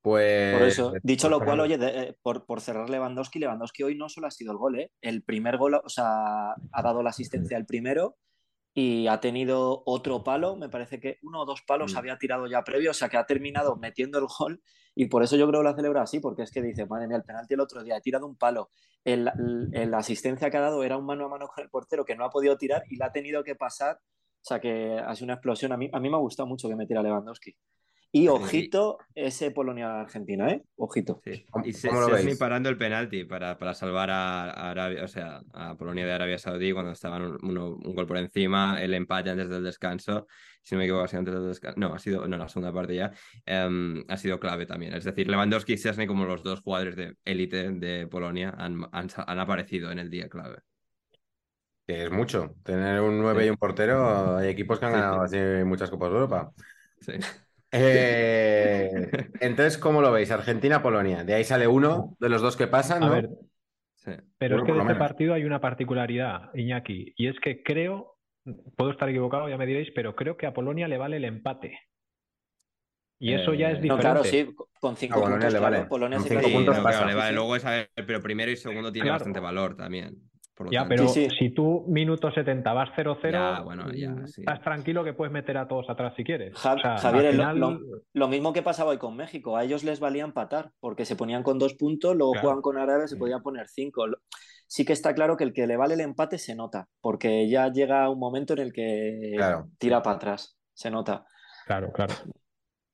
[0.00, 0.58] Pues.
[0.58, 3.94] Por eso, dicho pues lo cual, oye, de- eh, por, por cerrar Lewandowski, Lewandowski hoy
[3.96, 4.90] no solo ha sido el gol, ¿eh?
[5.00, 8.16] El primer gol, o sea, ha dado la asistencia el primero
[8.74, 11.98] y ha tenido otro palo, me parece que uno o dos palos Mm.
[11.98, 14.62] había tirado ya previo, o sea que ha terminado metiendo el gol
[14.94, 17.06] y por eso yo creo que lo ha celebrado así, porque es que dice, madre
[17.06, 18.70] mía, el penalti el otro día, he tirado un palo,
[19.04, 19.30] el,
[19.72, 22.16] el- la asistencia que ha dado era un mano a mano con el portero que
[22.16, 25.26] no ha podido tirar y la ha tenido que pasar, o sea que ha sido
[25.26, 27.54] una explosión, a mí, a mí me ha gustado mucho que metiera Lewandowski.
[28.14, 30.62] Y ojito ese Polonia-Argentina, ¿eh?
[30.76, 31.22] Ojito.
[31.24, 31.46] Sí.
[31.50, 32.38] ¿Cómo- Y se, veis?
[32.38, 36.72] parando el penalti para, para salvar a, Arabia, o sea, a Polonia de Arabia Saudí
[36.72, 40.26] cuando estaban un, uno- un gol por encima, el empate antes del descanso,
[40.62, 42.70] si no me equivoco, ha sido antes del descanso, no, ha sido, no, la segunda
[42.70, 43.12] parte ya,
[43.46, 44.92] em, ha sido clave también.
[44.92, 49.08] Es decir, Lewandowski y Szczesny como los dos jugadores de élite de Polonia han, han,
[49.26, 50.58] han aparecido en el día clave.
[51.86, 52.54] Que es mucho.
[52.62, 53.46] Tener un 9 Sí.
[53.46, 55.36] y un portero, hay equipos que han Sí, ganado sí.
[55.38, 56.52] así muchas Copas de Europa.
[57.00, 57.12] Sí.
[57.72, 58.90] Eh,
[59.40, 60.30] entonces, ¿cómo lo veis?
[60.30, 61.24] Argentina-Polonia.
[61.24, 63.12] De ahí sale uno de los dos que pasan, A ¿no?
[63.12, 63.30] ver,
[63.94, 64.12] Sí.
[64.38, 65.08] pero Uno es que de este menos.
[65.08, 68.16] partido hay una particularidad, Iñaki, y es que creo,
[68.76, 71.78] puedo estar equivocado, ya me diréis, pero creo que a Polonia le vale el empate.
[73.20, 74.02] Y eso ya es Eh, No, diferente.
[74.02, 75.88] claro, sí, con cinco A Polonia puntos, le claro, vale.
[75.88, 77.06] Polonia Con sí puntos pasa.
[77.06, 77.32] le vale.
[77.32, 79.14] Luego es, a ver, pero primero y segundo tiene Claro.
[79.20, 80.31] bastante valor también.
[80.62, 80.88] Por lo Ya, tanto.
[80.94, 81.36] pero Sí, sí.
[81.38, 84.42] si tú minuto 70 vas 0-0, Ya, bueno, ya, mm, sí.
[84.42, 86.54] estás tranquilo que puedes meter a todos atrás si quieres.
[86.56, 87.78] Ja- O sea, Javier, final, lo,
[88.12, 89.56] lo mismo que pasaba hoy con México.
[89.56, 92.46] A ellos les valía empatar porque se ponían con dos puntos, luego Claro.
[92.48, 93.18] juegan con Arabia, se Sí.
[93.18, 94.04] podían poner cinco.
[94.66, 97.68] Sí que está claro que el que le vale el empate se nota, porque ya
[97.70, 99.66] llega un momento en el que Claro.
[99.78, 101.26] tira para atrás, se nota.
[101.66, 102.14] Claro, claro.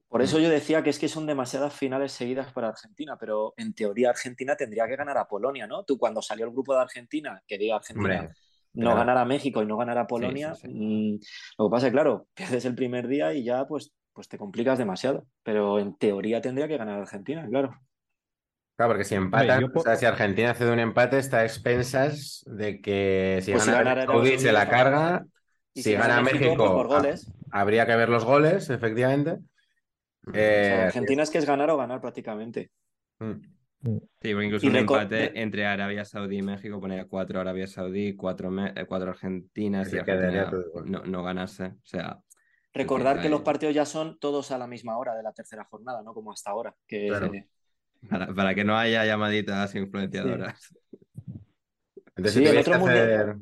[0.08, 3.74] Por eso yo decía que es que son demasiadas finales seguidas para Argentina, pero en
[3.74, 5.84] teoría Argentina tendría que ganar a Polonia, ¿no?
[5.84, 8.34] Tú cuando salió el grupo de Argentina, que diga Argentina, Hombre,
[8.72, 8.96] no claro.
[8.96, 10.68] ganar a México y no ganar a Polonia, sí, sí.
[10.68, 11.18] mm,
[11.58, 14.38] lo que pasa es que, claro, pierdes el primer día y ya pues, pues te
[14.38, 15.26] complicas demasiado.
[15.42, 17.78] Pero en teoría tendría que ganar Argentina, claro.
[18.76, 22.80] Claro, porque si empatan, o sea, si Argentina hace un empate, está a expensas de
[22.80, 23.94] que si Pues si gana
[24.36, 25.26] se la carga,
[25.74, 27.32] Y si gana pues México, por goles.
[27.50, 29.38] habría que ver los goles, efectivamente.
[30.28, 32.70] O Eh, sea, Argentina es que es ganar o ganar prácticamente.
[33.20, 33.32] mm.
[33.80, 38.16] Sí, porque incluso Y un empate entre Arabia Saudí y México ponía cuatro Arabia Saudí,
[38.16, 40.50] cuatro, Me- eh, cuatro Argentinas y Argentina
[40.84, 41.66] no, no ganase.
[41.66, 42.18] O sea,
[42.74, 45.64] Recordar Sí, que los partidos ya son todos a la misma hora de la tercera
[45.64, 46.12] jornada, ¿no?
[46.12, 46.74] Como hasta ahora.
[46.86, 47.30] Que, Claro.
[48.08, 50.76] para, para que no haya llamaditas influenciadoras.
[52.16, 53.40] Entonces, Sí, si el otro mundial-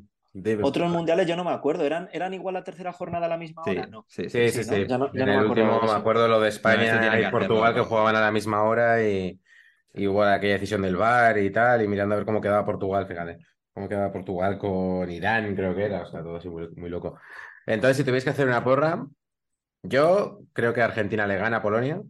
[0.59, 1.83] Otros mundiales yo no me acuerdo.
[1.85, 3.87] ¿Eran, ¿Eran igual la tercera jornada a la misma Sí, hora?
[3.87, 4.07] No.
[4.07, 4.83] sí, Sí, sí, sí, ¿no?
[4.85, 4.85] sí.
[4.85, 7.21] Ya no- ya en no me el acordaba último me acuerdo lo de España que
[7.21, 9.39] y Portugal que jugaban a la misma hora y,
[9.93, 13.07] y hubo aquella decisión del VAR y tal, y mirando a ver cómo quedaba Portugal,
[13.07, 13.39] fíjate,
[13.73, 17.19] cómo quedaba Portugal con Irán, creo que era, o sea, todo así muy, muy loco.
[17.65, 19.05] Entonces, si tuvierais que hacer una porra,
[19.83, 22.01] yo creo que Argentina le gana a Polonia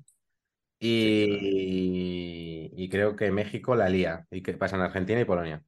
[0.79, 5.63] y, y creo que México la lía y que pasan Argentina y Polonia.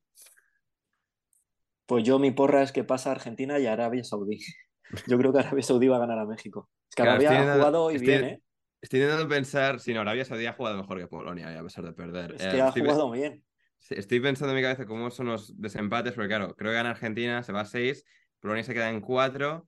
[1.89, 4.37] Pues yo mi porra es que pasa Argentina y Arabia Saudí.
[5.07, 6.69] Yo creo que Arabia Saudí va a ganar a México.
[6.87, 8.41] Es que Claro, Arabia ha jugado hoy estoy- bien, ¿eh?
[8.79, 11.93] Estoy intentando pensar, si no, Arabia Saudí ha jugado mejor que Polonia, a pesar de
[11.93, 12.35] perder.
[12.35, 13.43] Es Eh, que ha estoy, jugado bien.
[13.89, 17.41] estoy pensando en mi cabeza cómo son los desempates, porque claro, creo que gana Argentina,
[17.43, 18.05] se va a 6,
[18.39, 19.67] Polonia se queda en 4.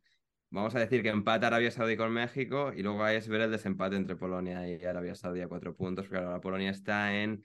[0.51, 3.51] Vamos a decir que empata Arabia Saudí con México y luego ahí es ver el
[3.51, 6.07] desempate entre Polonia y Arabia Saudí a 4 puntos.
[6.07, 7.43] Porque la Polonia está en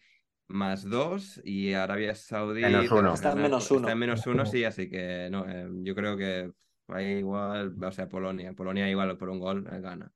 [0.49, 3.15] más 2 y Arabia Saudí Menos uno.
[3.15, 3.81] Está en menos uno.
[3.81, 6.51] Está en menos 1, sí, así que no, eh, yo creo que
[6.89, 8.53] ahí igual, o sea, Polonia.
[8.53, 10.11] Polonia igual por un gol eh, gana.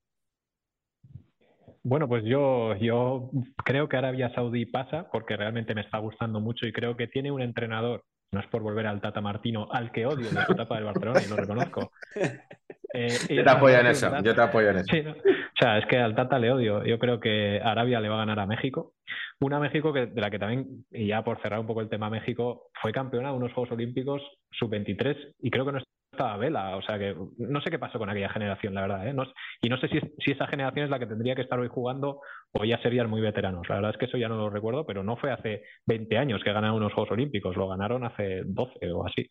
[1.82, 3.30] Bueno, pues yo, yo
[3.64, 7.30] creo que Arabia Saudí pasa porque realmente me está gustando mucho y creo que tiene
[7.30, 10.74] un entrenador, no es por volver al Tata Martino, al que odio de su etapa
[10.74, 11.92] del Barcelona y lo reconozco.
[12.92, 14.86] Eh, Yo te apoyo en eso, yo te apoyo en eso.
[14.90, 15.12] Sí, ¿no?
[15.12, 16.84] O sea, es que al Tata le odio.
[16.84, 18.94] Yo creo que Arabia le va a ganar a México.
[19.40, 22.10] Una México que, de la que también, y ya por cerrar un poco el tema
[22.10, 24.22] México, fue campeona de unos Juegos Olímpicos
[24.52, 25.78] sub-23 y creo que no
[26.12, 26.76] estaba Vela.
[26.76, 29.08] O sea que no sé qué pasó con aquella generación, la verdad.
[29.08, 29.14] ¿eh?
[29.14, 29.24] No,
[29.62, 32.20] y no sé si, si, esa generación es la que tendría que estar hoy jugando
[32.52, 33.68] o ya serían muy veteranos.
[33.68, 36.42] La verdad es que eso ya no lo recuerdo, pero no fue hace 20 años
[36.44, 39.26] que ganaron unos Juegos Olímpicos, lo ganaron hace 12 o así.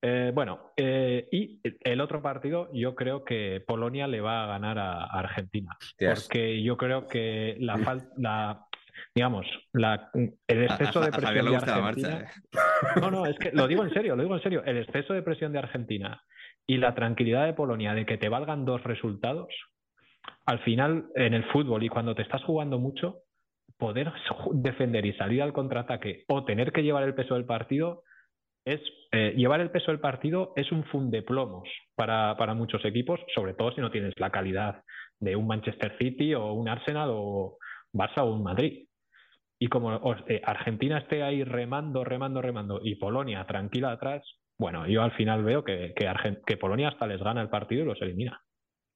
[0.00, 4.78] Eh, bueno, eh, y el otro partido, yo creo que Polonia le va a ganar
[4.78, 5.76] a, Argentina.
[5.98, 8.67] Porque yo creo que la falta,
[9.14, 12.20] digamos, la, el exceso de presión de Argentina.
[12.20, 13.00] ¿eh?
[13.00, 14.62] No, no, es que lo digo en serio, lo digo en serio.
[14.64, 16.22] El exceso de presión de Argentina
[16.66, 19.48] y la tranquilidad de Polonia de que te valgan dos resultados,
[20.46, 23.22] al final en el fútbol y cuando te estás jugando mucho,
[23.76, 24.12] poder
[24.52, 28.02] defender y salir al contraataque o tener que llevar el peso del partido
[28.64, 28.80] es
[29.12, 33.72] eh, llevar el peso del partido es un fundeplomos para, para muchos equipos, sobre todo
[33.72, 34.82] si no tienes la calidad
[35.18, 37.56] de un Manchester City o un Arsenal o
[37.92, 38.87] Barça o un Madrid.
[39.58, 44.22] Y como eh, Argentina esté ahí remando, remando, remando y Polonia tranquila atrás,
[44.56, 48.00] bueno, yo al final veo que, que Polonia hasta les gana el partido y los
[48.02, 48.40] elimina.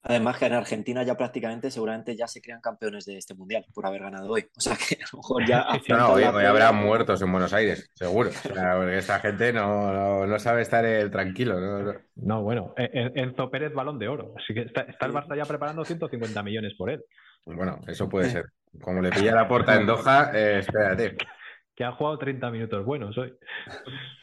[0.05, 3.87] Además que en Argentina ya prácticamente seguramente ya se crean campeones de este mundial por
[3.87, 4.47] haber ganado hoy.
[4.57, 5.65] O sea que a lo mejor ya...
[5.91, 8.31] no, hoy, habrá muertos en Buenos Aires, seguro.
[8.43, 12.03] porque esta gente no, no, sabe estar tranquilo.
[12.17, 14.35] No, bueno, Enzo Pérez balón de oro.
[14.37, 17.05] Así que está, el Barça ya preparando 150 millones por él.
[17.45, 18.47] Bueno, eso puede ser.
[18.81, 21.17] Como le pilla la puerta en Doha, eh, espérate.
[21.75, 23.33] Que ha jugado 30 minutos buenos hoy.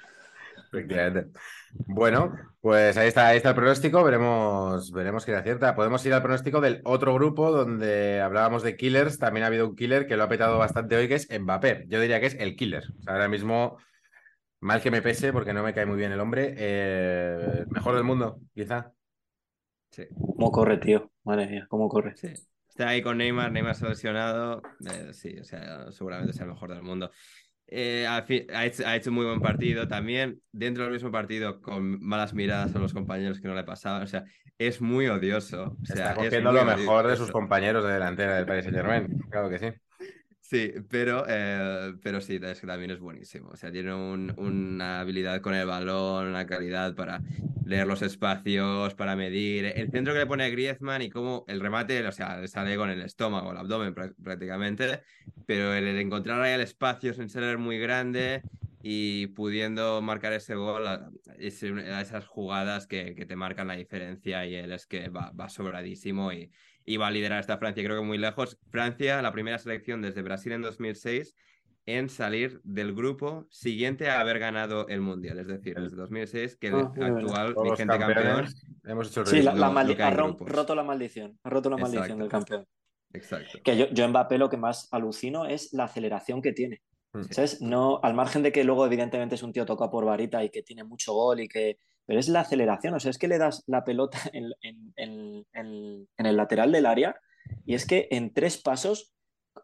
[0.71, 1.31] Efectivamente.
[1.87, 2.31] Bueno,
[2.61, 5.75] pues ahí está, ahí está el pronóstico, veremos, veremos quién acierta.
[5.75, 9.75] Podemos ir al pronóstico del otro grupo donde hablábamos de killers, también ha habido un
[9.75, 11.85] killer que lo ha petado bastante hoy, que es Mbappé.
[11.87, 12.83] Yo diría que es el killer.
[13.07, 13.77] ahora mismo,
[14.59, 18.03] mal que me pese, porque no me cae muy bien el hombre, eh, mejor del
[18.03, 18.93] mundo, quizá.
[19.89, 20.03] Sí.
[20.13, 21.11] ¿Cómo corre, tío?
[21.23, 22.15] Madre mía, ¿cómo corre?
[22.15, 22.27] Sí.
[22.79, 24.61] Está ahí con Neymar, Neymar se ha lesionado.
[24.89, 27.11] Eh, sí, o sea, seguramente es el mejor del mundo.
[27.67, 28.25] Eh, ha,
[28.65, 32.93] hecho, un muy buen partido también, dentro del mismo partido, con malas miradas a los
[32.93, 34.03] compañeros que no le pasaban.
[34.03, 34.23] O sea,
[34.57, 35.75] es muy odioso.
[35.81, 39.07] O sea, Está cogiendo lo mejor de sus compañeros de delantera del Paris Saint Germain,
[39.29, 39.67] claro que sí.
[40.49, 43.49] Sí, pero, eh, pero sí, es que también es buenísimo.
[43.49, 47.21] O sea, tiene una habilidad con el balón, una calidad para
[47.65, 49.65] leer los espacios, para medir.
[49.65, 52.75] El centro que le pone a Griezmann y cómo el remate, o sea, le sale
[52.77, 55.01] con el estómago, el abdomen prácticamente,
[55.45, 58.41] pero el, encontrar ahí el espacio sin ser muy grande
[58.81, 60.83] y pudiendo marcar ese gol,
[61.37, 65.47] es esas jugadas que, que, te marcan la diferencia y él es que va, va
[65.47, 66.49] sobradísimo y
[66.85, 68.57] y va a liderar esta Francia, creo que muy lejos.
[68.71, 71.35] Francia, la primera selección desde Brasil en 2006
[71.85, 76.67] en salir del grupo siguiente a haber ganado el Mundial, es decir, desde 2006 que
[76.67, 78.45] el ah, actual vigente campeón
[78.83, 82.65] hemos hecho sí, la, ha roto la maldición, ha roto la maldición del campeón.
[83.11, 83.59] Exacto.
[83.63, 86.81] Que yo, yo Mbappé lo que más alucino es la aceleración que tiene.
[87.11, 87.23] Hmm.
[87.61, 90.61] No, al margen de que luego evidentemente es un tío toca por varita y que
[90.61, 91.79] tiene mucho gol y que
[92.09, 96.71] pero es la aceleración, o sea, es que le das la pelota en, el lateral
[96.71, 97.15] del área
[97.67, 99.13] y es que en tres pasos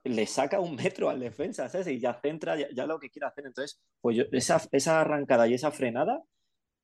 [0.03, 1.87] le saca un metro al defensa, ¿sabes?
[1.87, 3.47] Y ya centra ya, lo que quiere hacer.
[3.47, 6.21] Entonces, pues yo, esa, esa, arrancada y esa frenada,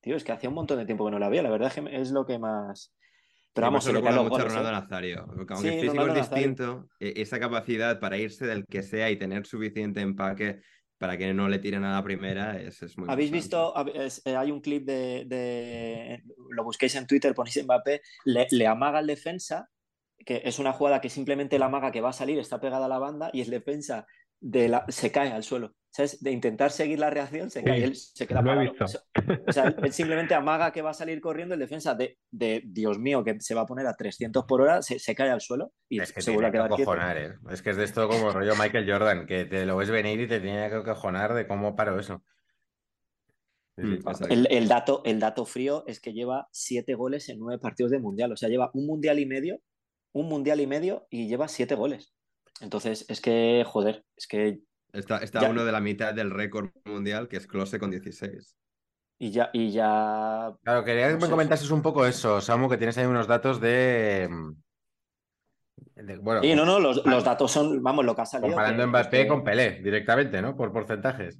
[0.02, 1.76] tío, es que hacía un montón de tiempo que no la había, la verdad es
[1.76, 2.96] que es lo que más...
[3.54, 4.72] Pero vamos, se le mucho Ronaldo ¿eh?
[4.72, 5.28] Nazario.
[5.30, 9.46] Aunque el físico es distinto, e, esa capacidad para irse del que sea y tener
[9.46, 10.62] suficiente empaque
[11.02, 13.74] para que no le tiren a la primera es, es muy ¿Habéis visto?
[13.96, 19.08] Eh, hay un clip de, Lo busquéis en Twitter, ponéis Mbappé, le, le amaga al
[19.08, 19.72] defensa,
[20.24, 22.88] que es una jugada que simplemente la amaga que va a salir, está pegada a
[22.88, 24.06] la banda y el defensa
[24.42, 25.74] de la, se cae al suelo.
[25.94, 26.24] ¿Sabes?
[26.24, 28.72] De intentar seguir la reacción, se cae, él se queda parado.
[28.80, 32.98] O sea, él simplemente amaga que va a salir corriendo, el defensa de, de Dios
[32.98, 35.74] mío, que se va a poner a 300 por hora, se, se cae al suelo
[35.90, 36.96] y es que se vuelve a quedar quieto.
[36.96, 37.36] ¿eh?
[37.50, 40.30] Es que es de esto como rollo Michael Jordan, que te lo ves venir y
[40.30, 42.24] te tiene que cojonar de cómo paro eso.
[43.76, 43.98] Mm,
[44.30, 48.00] el, el, dato, el dato frío es que lleva siete goles en nueve partidos de
[48.00, 48.32] mundial.
[48.32, 49.60] O sea, lleva un mundial y medio,
[50.14, 52.14] un mundial y medio y lleva siete goles.
[52.62, 54.62] Entonces, es que, joder, es que
[54.94, 58.58] Está, está uno de la mitad del récord mundial, que es Close con 16.
[59.20, 60.54] Y ya, y ya.
[60.64, 64.28] Claro, quería que me comentases un poco eso, Samu, que tienes ahí unos datos de.
[66.22, 68.50] bueno, y no, no, los, datos son, vamos, lo que ha salido.
[68.50, 70.58] Comparando Mbappé con Pelé directamente, ¿no?
[70.58, 71.40] Por porcentajes.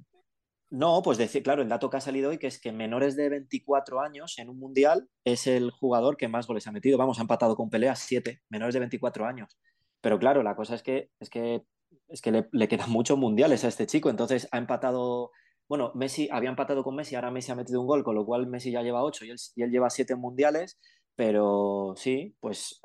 [0.70, 3.28] No, pues decir, claro, el dato que ha salido hoy que es que menores de
[3.28, 6.96] 24 años en un mundial es el jugador que más goles ha metido.
[6.96, 9.58] Vamos, ha empatado con Pelé a 7, menores de 24 años.
[10.02, 11.64] Pero claro, la cosa es que, es que
[12.08, 15.30] es que le, quedan muchos mundiales a este chico, entonces ha empatado,
[15.68, 18.46] bueno, Messi había empatado con Messi, ahora Messi ha metido un gol, con lo cual
[18.46, 20.78] Messi ya lleva ocho y él, lleva siete mundiales,
[21.16, 22.80] pero sí, pues,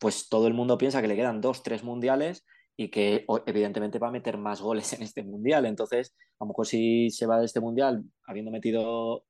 [0.00, 2.44] pues todo el mundo piensa que le quedan dos, tres mundiales
[2.76, 6.66] y que evidentemente va a meter más goles en este mundial, entonces a lo mejor
[6.66, 9.24] si se va de este mundial habiendo metido,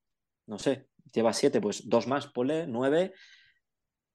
[0.47, 3.13] no sé, lleva siete, pues dos más, pole, nueve.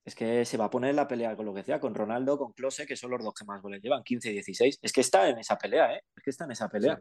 [0.07, 2.37] Es que se va a poner en la pelea con lo que decía, con Ronaldo,
[2.37, 4.79] con Klose, que son los dos que más goles llevan, 15 y 16.
[4.81, 6.01] Es que está en esa pelea, ¿eh?
[6.15, 6.97] Es que está en esa pelea.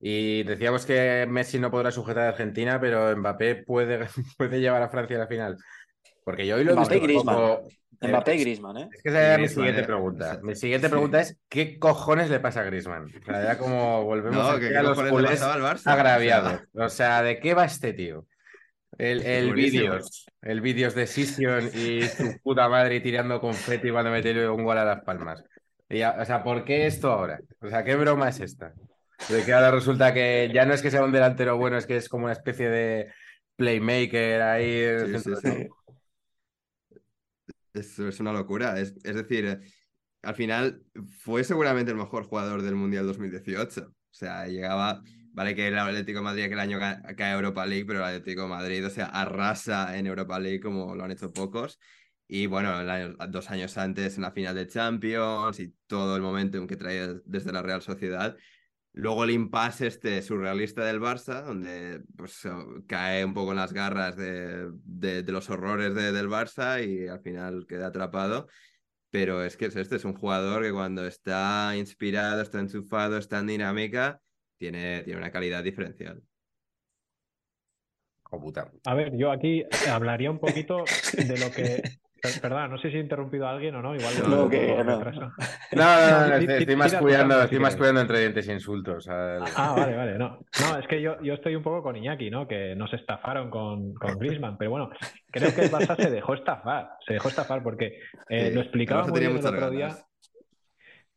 [0.00, 4.06] Y decíamos que Messi no podrá sujetar a Argentina, pero Mbappé puede,
[4.38, 5.56] puede llevar a Francia a la final.
[6.24, 7.36] Porque yo hoy lo he Mbappé y visto un Griezmann.
[7.36, 7.68] poco-
[8.02, 8.88] Mbappé y Es- Griezmann, ¿eh?
[8.92, 9.84] Es que esa era mi siguiente eh.
[9.84, 10.40] pregunta.
[10.42, 10.90] Mi siguiente Sí.
[10.90, 13.04] pregunta es: ¿qué cojones le pasa a Griezmann?
[13.22, 15.40] O sea, ya como volvemos No, aquí que a los culés
[15.86, 16.60] agraviados.
[16.74, 18.26] O sea, ¿de qué va este tío?
[18.98, 24.54] El, el vídeos, el vídeos de Sission y su puta madre tirando confeti cuando metió
[24.54, 25.42] un gol a las palmas.
[25.88, 27.40] Y ya- o sea, ¿por qué esto ahora?
[27.60, 28.72] O sea, ¿qué broma es esta?
[29.28, 31.96] De que ahora resulta que ya no es que sea un delantero bueno, es que
[31.96, 33.12] es como una especie de
[33.56, 34.84] playmaker ahí.
[34.96, 35.68] Sí, sí, sí.
[37.72, 38.78] Es, es una locura.
[38.80, 39.60] Es, es decir,
[40.22, 40.82] al final
[41.20, 43.88] fue seguramente el mejor jugador del Mundial 2018.
[43.88, 45.02] O sea, llegaba,
[45.36, 48.42] vale que el Atlético de Madrid aquel año ca- cae Europa League, pero el Atlético
[48.42, 51.78] de Madrid, o sea, arrasa en Europa League como lo han hecho pocos.
[52.26, 56.22] Y bueno, el año- dos años antes en la final de Champions y todo el
[56.22, 58.36] momentum que traía desde la Real Sociedad.
[58.92, 62.40] Luego el impasse este surrealista del Barça, donde pues,
[62.88, 67.06] cae un poco en las garras de, de- de los horrores de- del Barça y
[67.08, 68.48] al final queda atrapado.
[69.10, 73.38] Pero es que es este, es un jugador que cuando está inspirado, está enchufado, está
[73.38, 74.20] en dinámica,
[74.58, 76.20] tiene, tiene una calidad diferencial.
[78.30, 78.70] Oh, puta.
[78.84, 80.84] A ver, yo aquí hablaría un poquito
[81.16, 81.82] de lo que.
[82.20, 84.66] Per- Perdón, no sé si he interrumpido a alguien o no, igual No, un que
[84.66, 84.74] no.
[84.74, 85.00] No, no, no,
[85.72, 89.06] No, no, estoy, más cuidando, estoy más cuidando entre dientes e insultos.
[89.08, 90.40] al- Ah, vale, vale, no.
[90.60, 92.48] No, es que yo, yo estoy un poco con Iñaki, ¿no?
[92.48, 94.90] Que nos estafaron con, con Griezmann, pero bueno,
[95.30, 99.06] creo que el Barça se dejó estafar, se dejó estafar porque eh, Sí, lo explicaba
[99.06, 99.70] muy bien el otro ganas.
[99.70, 99.96] día.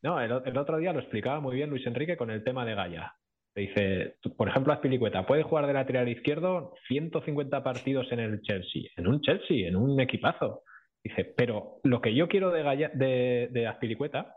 [0.03, 2.75] No, el, el otro día lo explicaba muy bien Luis Enrique con el tema de
[2.75, 3.15] Gaia.
[3.59, 9.07] Dice, por ejemplo, Azpilicueta puede jugar de lateral izquierdo 150 partidos en el Chelsea, en
[9.07, 10.63] un Chelsea, en un equipazo.
[11.03, 14.35] Dice, pero lo que yo quiero de, de Azpilicueta.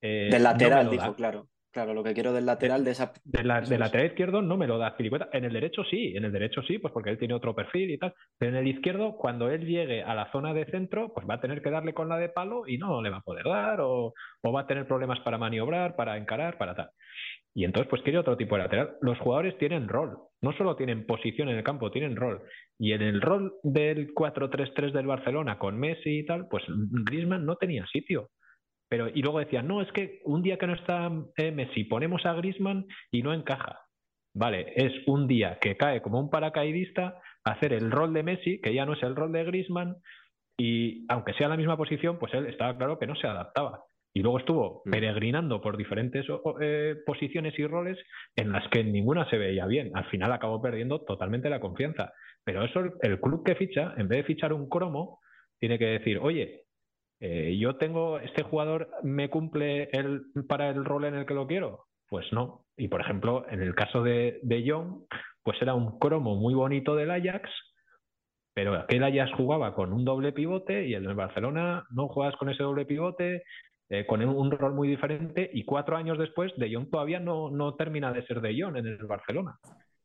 [0.00, 1.48] eh, Del lateral, dijo, claro.
[1.70, 3.12] Claro, lo que quiero del lateral de esa.
[3.24, 3.80] De la, Eso de es.
[3.80, 5.28] lateral izquierdo no me lo da Azpilicueta.
[5.32, 7.98] En el derecho sí, en el derecho sí, pues porque él tiene otro perfil y
[7.98, 8.14] tal.
[8.38, 11.40] Pero en el izquierdo, cuando él llegue a la zona de centro, pues va a
[11.40, 14.14] tener que darle con la de palo y no le va a poder dar, o,
[14.42, 16.90] o va a tener problemas para maniobrar, para encarar, para tal.
[17.58, 18.98] Y entonces, pues quiere otro tipo de lateral.
[19.00, 22.40] Los jugadores tienen rol, no solo tienen posición en el campo, tienen rol.
[22.78, 27.56] Y en el rol del 4-3-3 del Barcelona con Messi y tal, pues Griezmann no
[27.56, 28.28] tenía sitio.
[28.88, 32.24] Pero, y luego decían, no, es que un día que no está eh, Messi, ponemos
[32.26, 33.80] a Griezmann y no encaja.
[34.36, 38.72] Vale, es un día que cae como un paracaidista hacer el rol de Messi, que
[38.72, 39.96] ya no es el rol de Griezmann,
[40.56, 43.82] y aunque sea la misma posición, pues él estaba claro que no se adaptaba.
[44.14, 44.90] Y luego estuvo Mm.
[44.90, 46.26] peregrinando por diferentes
[46.60, 47.98] eh, posiciones y roles
[48.36, 49.90] en las que ninguna se veía bien.
[49.94, 52.12] Al final acabó perdiendo totalmente la confianza.
[52.44, 55.20] Pero eso el, el club que ficha, en vez de fichar un cromo,
[55.60, 56.64] tiene que decir, oye,
[57.20, 61.46] eh, yo tengo, este jugador me cumple el, para el rol en el que lo
[61.46, 61.84] quiero.
[62.08, 62.64] Pues no.
[62.76, 65.02] Y por ejemplo, en el caso de, de Young,
[65.42, 67.50] pues era un cromo muy bonito del Ajax,
[68.54, 72.48] pero aquel Ajax jugaba con un doble pivote y en el Barcelona no juegas con
[72.48, 73.42] ese doble pivote,
[73.90, 77.74] eh, con un, rol muy diferente y cuatro años después De Jong todavía no, no
[77.74, 79.56] termina de ser De Jong en el Barcelona.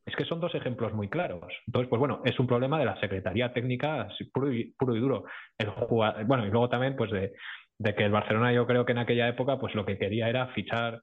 [0.05, 1.53] Es que son dos ejemplos muy claros.
[1.65, 5.25] Entonces, pues bueno, es un problema de la Secretaría Técnica puro y, duro.
[5.57, 8.97] El jugador, bueno, y luego también pues de que el Barcelona yo creo que en
[8.97, 11.01] aquella época pues lo que quería era fichar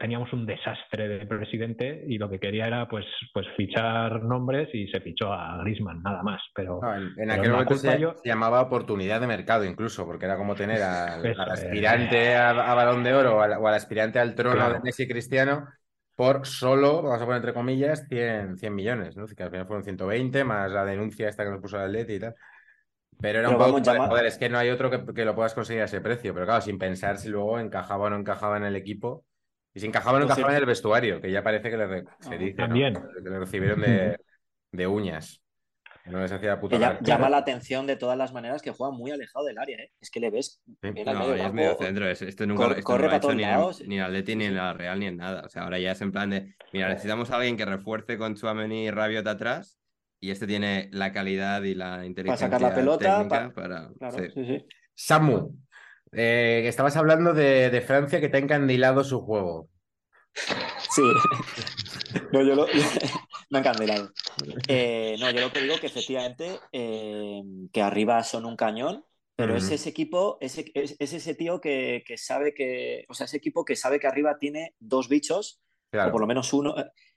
[0.00, 4.88] teníamos un desastre de presidente y lo que quería era pues pues fichar nombres y
[4.88, 8.14] se fichó a Griezmann nada más pero No, en, en pero aquel momento se, yo-
[8.22, 13.02] se llamaba oportunidad de mercado incluso, porque era como tener al, aspirante a, a Balón
[13.04, 14.72] de Oro o al, o al aspirante al trono Claro.
[14.72, 15.66] de Messi Cristiano
[16.14, 19.26] por solo, vamos a poner entre comillas, 100, 100 millones, ¿no?
[19.26, 22.20] Que al final fueron 120 más la denuncia esta que nos puso el Atleti y
[22.20, 22.34] tal.
[23.20, 25.34] Pero era Pero un poco, vale, joder, es que no hay otro que, que lo
[25.34, 28.56] puedas conseguir a ese precio, pero claro, sin pensar si luego encajaba o no encajaba
[28.58, 29.24] en el equipo.
[29.74, 31.86] Y si encajaba o no Lo encajaba en el vestuario, que ya parece que le,
[31.86, 32.56] re- se Ah, dice.
[32.56, 34.16] Que le recibieron de,
[34.72, 35.40] de uñas.
[36.06, 39.46] No les hacía puta llama la atención de todas las maneras que juega muy alejado
[39.46, 39.90] del área, ¿eh?
[40.02, 40.88] Es que le ves Sí.
[40.88, 42.08] en el No, medio ya es campo, medio centro.
[42.10, 43.82] es- Esto nunca Cor- esto corre no lo ha para hecho todos ni, en- lados.
[43.86, 45.42] ni en Atleti, ni en la Real, ni en nada.
[45.46, 48.34] O sea, ahora ya es en plan de, mira, necesitamos a alguien que refuerce con
[48.36, 49.78] Chouameni y Rabiot atrás.
[50.20, 53.88] Y este tiene la calidad y la inteligencia sacar la pelota, pa- para...
[53.98, 54.30] Claro, sí.
[54.34, 54.66] sí, sí.
[54.94, 55.56] Samu,
[56.14, 59.68] eh, estabas hablando de, de Francia que te ha encandilado su juego.
[60.90, 61.02] Sí.
[62.32, 62.66] No, yo lo...
[63.50, 64.10] Me ha encandilado.
[64.68, 69.04] Eh, no, yo lo que digo que efectivamente eh, que arriba son un cañón,
[69.36, 73.26] pero es ese equipo, ese- es, es ese tío que, que sabe que, o sea,
[73.26, 75.60] ese equipo que sabe que arriba tiene dos bichos,
[75.92, 76.74] o por lo menos uno,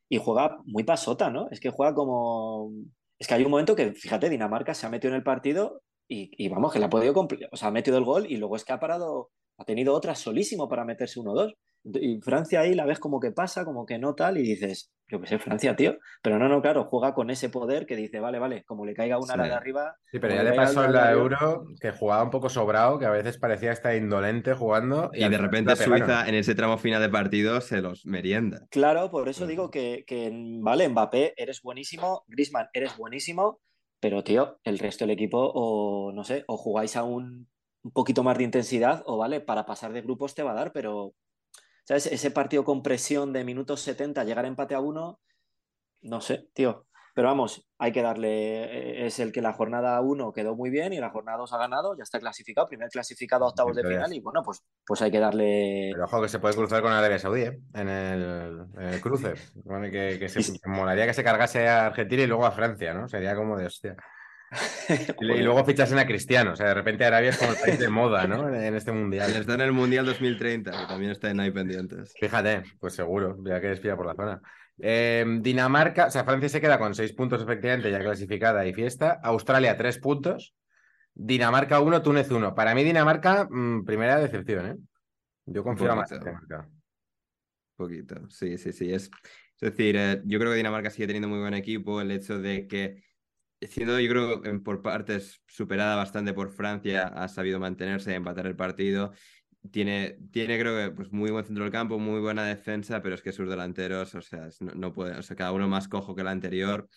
[0.10, 1.48] y juega muy pasota, ¿no?
[1.52, 2.72] Es que juega como,
[3.20, 6.32] Es que hay un momento que, fíjate, Dinamarca se ha metido en el partido y,
[6.38, 7.48] y vamos, que le ha podido cumplir.
[7.52, 10.16] O sea, ha metido el gol y luego es que ha parado, ha tenido otra
[10.16, 11.54] solísimo para meterse 1-2.
[11.84, 15.22] Y Francia ahí la ves como que pasa, como que no tal, y dices, yo
[15.22, 15.96] qué sé, Francia, tío.
[16.22, 19.18] Pero no, no, claro, juega con ese poder que dice, vale, vale, como le caiga
[19.20, 19.50] una a la Sí.
[19.52, 19.96] de arriba.
[20.12, 23.00] Sí, pero ya le pasó en de la arriba- Euro que jugaba un poco sobrado,
[23.00, 25.12] que a veces parecía estar indolente jugando.
[25.14, 25.76] Y de repente la.
[25.78, 28.66] Suiza en ese tramo final de partido se los merienda.
[28.70, 30.30] Claro, por eso digo que, que,
[30.62, 33.62] vale, Mbappé, eres buenísimo, Griezmann, eres buenísimo,
[34.00, 37.50] pero tío, el resto del equipo, o no sé, o jugáis a un,
[37.94, 41.16] poquito más de intensidad, o vale, para pasar de grupos te va a dar, pero,
[41.86, 42.08] ¿sabes?
[42.08, 45.20] Ese partido con presión de minutos 70, llegar a empate a uno,
[46.02, 46.87] no sé, tío.
[47.18, 50.94] Pero vamos, hay que darle, eh, es el que la jornada 1 quedó muy bien
[50.94, 54.14] y la jornada 2 ha ganado, ya está clasificado, primer clasificado a octavos de final
[54.14, 55.90] y bueno, pues, pues hay que darle...
[55.94, 57.60] Pero ojo que se puede cruzar con Arabia Saudí, ¿eh?
[57.74, 59.34] En el, en el cruce.
[59.66, 63.08] Bueno, que, que se, molaría que se cargase a Argentina y luego a Francia, ¿no?
[63.08, 63.96] Sería como de hostia.
[65.20, 66.54] Y, y luego fichasen a Cristiano.
[66.54, 68.48] O sea, de repente Arabia es como el país de moda, ¿no?
[68.48, 69.32] En, en este mundial.
[69.32, 72.14] Está en el Mundial 2030, que también están ahí pendientes.
[72.18, 74.42] Fíjate, pues seguro, ya que despida por la zona.
[74.80, 79.20] Eh, Dinamarca, o sea, Francia se queda con seis puntos efectivamente, ya clasificada y fiesta.
[79.24, 80.56] Australia, tres puntos.
[81.14, 82.54] Dinamarca, uno, Túnez, uno.
[82.54, 84.76] Para mí, Dinamarca, mm, primera decepción, ¿eh?
[85.46, 86.20] Yo confío más en.
[86.20, 86.70] Dinamarca.
[87.76, 88.94] Poquito, sí, sí, sí.
[88.94, 89.10] Es,
[89.60, 92.02] es decir, eh, yo creo que Dinamarca sigue teniendo muy buen equipo.
[92.02, 93.04] El hecho de que,
[93.62, 98.46] siendo yo creo en- por partes superada bastante por Francia, ha sabido mantenerse y empatar
[98.48, 99.14] el partido.
[99.72, 103.22] Tiene, tiene creo que pues, muy buen centro del campo, muy buena defensa, pero es
[103.22, 106.22] que sus delanteros, o sea, no, no puede, o sea, cada uno más cojo que
[106.22, 106.88] el anterior.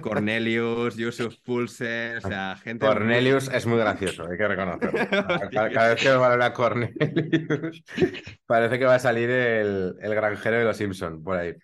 [0.00, 2.86] Cornelius, Yusuf Pulsen, o sea, gente.
[2.86, 4.98] muy- Cornelius es muy gracioso, hay que reconocerlo.
[5.50, 7.82] Cada, cada vez que va a hablar Cornelius,
[8.46, 11.54] parece que va a salir el, el granjero de los Simpson por ahí.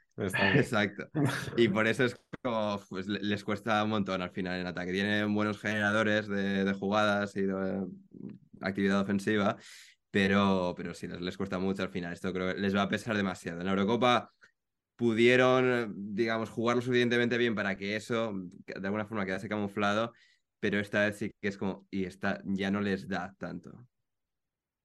[0.55, 1.09] Exacto.
[1.57, 4.93] Y por eso es como, pues le- les cuesta un montón al final en ataque.
[4.93, 7.87] Tienen buenos generadores de, de jugadas y de
[8.63, 9.57] actividad ofensiva,
[10.17, 12.15] pero, pero sí, les, les cuesta mucho al final.
[12.15, 13.61] Esto creo que les va a pesar demasiado.
[13.61, 14.33] En la Eurocopa
[14.97, 18.33] pudieron, digamos, jugar lo suficientemente bien para que eso
[18.65, 20.15] de alguna forma quedase camuflado,
[20.59, 23.87] pero esta vez sí que es como, y esta ya no les da tanto.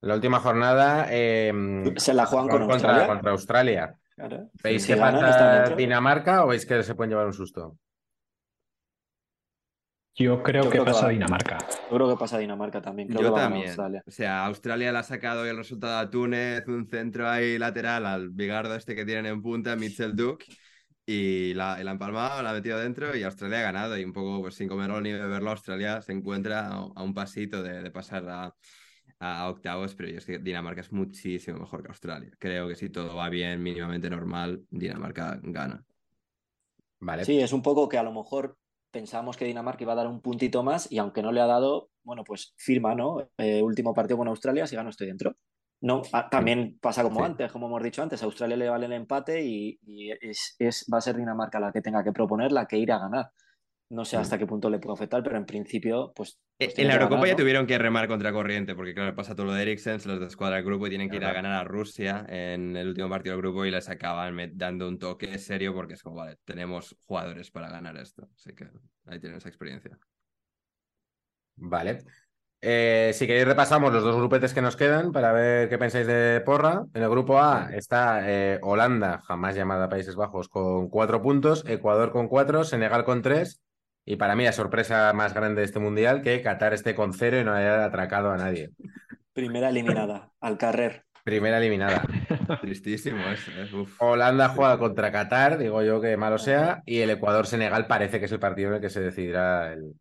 [0.01, 1.53] La última jornada eh,
[1.95, 3.07] Se la juegan con contra, Australia.
[3.07, 3.99] contra Australia.
[4.17, 4.49] Claro.
[4.61, 5.75] ¿Veis Si que ganan, pasa.
[5.77, 7.77] Dinamarca o veis que se pueden llevar un susto?
[10.21, 11.11] Yo creo Yo que creo que pasa va.
[11.11, 11.57] Dinamarca.
[11.89, 13.09] Yo creo que pasa Dinamarca también.
[13.09, 13.67] Creo que Yo va a ganar también.
[13.67, 14.03] Australia.
[14.05, 18.29] O sea, Australia le ha sacado el resultado a Túnez, un centro ahí lateral al
[18.29, 20.45] bigardo este que tienen en punta, Mitchell Duke,
[21.05, 23.97] y la, y la ha empalmado, la ha metido dentro y Australia ha ganado.
[23.97, 27.63] Y un poco pues, sin comerlo ni beberlo, Australia se encuentra a, a un pasito
[27.63, 28.55] de, de pasar a,
[29.19, 32.31] a octavos, pero yo es que Dinamarca es muchísimo mejor que Australia.
[32.39, 35.83] Creo que si todo va bien, mínimamente normal, Dinamarca gana.
[36.99, 37.25] Vale.
[37.25, 38.57] Sí, es un poco que a lo mejor
[38.91, 41.89] pensábamos que Dinamarca iba a dar un puntito más y aunque no le ha dado,
[42.03, 43.29] bueno, pues firma, ¿no?
[43.37, 45.35] Eh, último partido con Australia, si gano estoy dentro.
[45.81, 47.25] No, ah, también pasa como Sí.
[47.25, 50.85] antes, como hemos dicho antes, a Australia le vale el empate y, y es, es-
[50.93, 53.31] va a ser Dinamarca la que tenga que proponer, la que ir a ganar.
[53.91, 54.21] No sé Mm.
[54.21, 56.39] hasta qué punto le puede afectar, pero en principio, pues...
[56.57, 59.15] pues Eh, tiene En la Eurocopa ganar, ya tuvieron que remar contra corriente, porque claro,
[59.15, 61.33] pasa todo lo de Eriksen, se los descuadra el grupo y tienen que ir a
[61.33, 65.37] ganar a Rusia en el último partido del grupo y les acaban dando un toque
[65.37, 68.29] serio porque es como, vale, tenemos jugadores para ganar esto.
[68.35, 68.69] Así que
[69.07, 69.97] ahí tienen esa experiencia.
[71.55, 71.99] Vale.
[72.63, 76.41] Eh, si queréis repasamos los dos grupetes que nos quedan para ver qué pensáis de
[76.45, 76.85] Porra.
[76.93, 82.11] En el grupo A está eh, Holanda, jamás llamada Países Bajos, con cuatro puntos, Ecuador
[82.11, 83.61] con cuatro, Senegal con tres.
[84.05, 87.39] Y para mí la sorpresa más grande de este mundial, que Qatar esté con cero
[87.39, 88.71] y no haya atracado a nadie.
[89.33, 91.05] Primera eliminada, al carrer.
[91.23, 92.01] Primera eliminada.
[92.61, 93.21] Tristísimo.
[93.73, 94.01] Uf.
[94.01, 98.31] Holanda juega contra Qatar, digo yo que malo sea, y el Ecuador-Senegal parece que es
[98.31, 99.93] el partido en el que se decidirá el,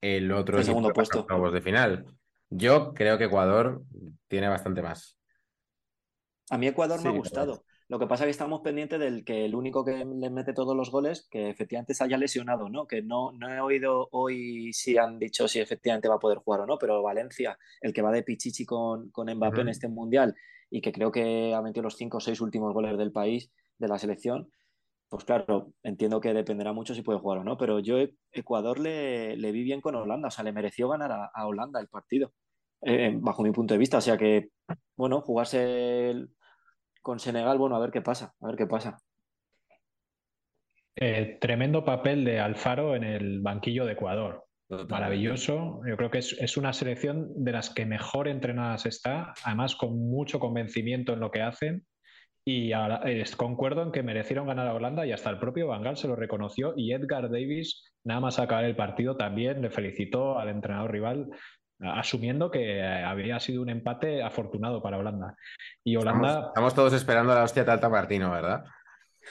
[0.00, 1.26] el otro El segundo puesto.
[1.50, 2.06] de final.
[2.48, 3.82] Yo creo que Ecuador
[4.28, 5.16] tiene bastante más.
[6.50, 7.64] A mí Ecuador me ha gustado.
[7.92, 10.74] Lo que pasa es que estamos pendientes del que el único que le mete todos
[10.74, 12.86] los goles, que efectivamente se haya lesionado, ¿no?
[12.86, 16.60] Que no, no he oído hoy si han dicho si efectivamente va a poder jugar
[16.60, 20.34] o no, pero Valencia, el que va de Pichichi con, con Mbappé en este mundial
[20.70, 23.88] y que creo que ha metido los cinco o seis últimos goles del país, de
[23.88, 24.50] la selección,
[25.10, 28.78] pues claro, entiendo que dependerá mucho si puede jugar o no, pero yo e- Ecuador
[28.80, 31.88] le, le vi bien con Holanda, o sea, le mereció ganar a, a Holanda el
[31.88, 32.32] partido,
[32.80, 34.48] eh, bajo mi punto de vista, o sea que,
[34.96, 36.30] bueno, jugarse el-
[37.02, 38.98] con Senegal, bueno, a ver qué pasa, a ver qué pasa.
[40.96, 44.44] Eh, tremendo papel de Alfaro en el banquillo de Ecuador.
[44.88, 45.80] Maravilloso.
[45.86, 49.98] Yo creo que es, es una selección de las que mejor entrenadas está, además con
[49.98, 51.84] mucho convencimiento en lo que hacen
[52.44, 55.82] Y ahora, es- concuerdo en que merecieron ganar a Holanda y hasta el propio Van
[55.82, 60.38] Gaal se lo reconoció y Edgar Davis, nada más acabar el partido, también le felicitó
[60.38, 61.28] al entrenador rival,
[61.84, 65.34] asumiendo que eh, había sido un empate afortunado para Holanda.
[65.84, 68.64] Y Estamos, Holanda, estamos todos esperando a la hostia Talta Martino, ¿verdad?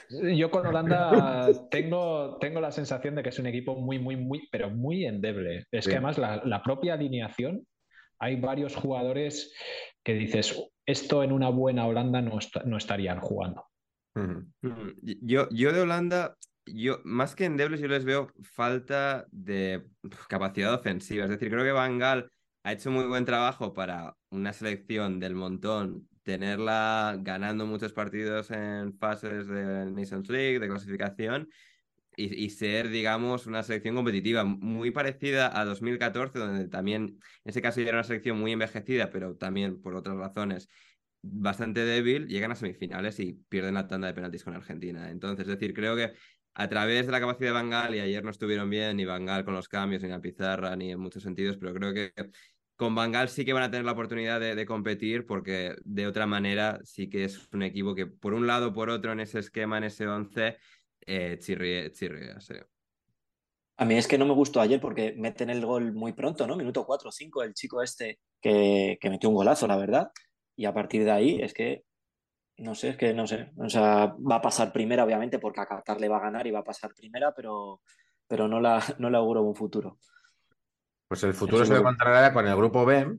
[0.10, 4.48] yo con Holanda tengo, tengo la sensación de que es un equipo muy, muy, muy,
[4.52, 5.66] pero muy endeble.
[5.72, 5.90] Es Sí.
[5.92, 7.66] que además la, la propia alineación,
[8.20, 9.54] hay varios jugadores
[10.04, 13.66] que dices, esto en una buena Holanda no, est- no estarían jugando.
[14.16, 14.52] Mm,
[15.24, 16.36] Yo, yo de Holanda,
[16.66, 19.84] yo más que endebles, yo les veo falta de
[20.30, 21.26] capacidad ofensiva.
[21.26, 22.30] Es decir, creo que Van Gaal
[22.64, 28.98] ha hecho muy buen trabajo para una selección del montón, tenerla ganando muchos partidos en
[28.98, 31.50] fases de Nations League, de clasificación,
[32.16, 37.62] y, y ser, digamos, una selección competitiva muy parecida a 2014, donde también, en ese
[37.62, 40.68] caso ya era una selección muy envejecida, pero también por otras razones
[41.22, 45.10] bastante débil, llegan a semifinales y pierden la tanda de penaltis con Argentina.
[45.12, 46.14] Entonces, es decir, creo que
[46.54, 49.26] a través de la capacidad de Van Gaal, y ayer no estuvieron bien ni Van
[49.26, 52.14] Gaal con los cambios, ni la pizarra, ni en muchos sentidos, pero creo que
[52.82, 56.26] con Van Gaal sí que van a tener la oportunidad de, competir porque de otra
[56.26, 59.78] manera sí que es un equipo que por un lado, por otro, en ese esquema,
[59.78, 60.58] en ese 11,
[61.02, 62.56] eh, chirría, chirría, sí.
[63.78, 66.56] A mí es que no me gustó ayer porque meten el gol muy pronto, ¿no?
[66.56, 70.10] Minuto 4 o 5, el chico este que, que metió un golazo, la verdad.
[70.56, 71.84] Y a partir de ahí es que,
[72.58, 73.52] no sé, es que no sé.
[73.58, 76.52] O sea, va a pasar primera, obviamente, porque a Qatar le va a ganar y
[76.52, 77.82] va a pasar primera, pero,
[78.28, 80.00] pero no, la, no le auguro un futuro.
[81.12, 83.18] Pues el futuro se lo- encontrará con el grupo B.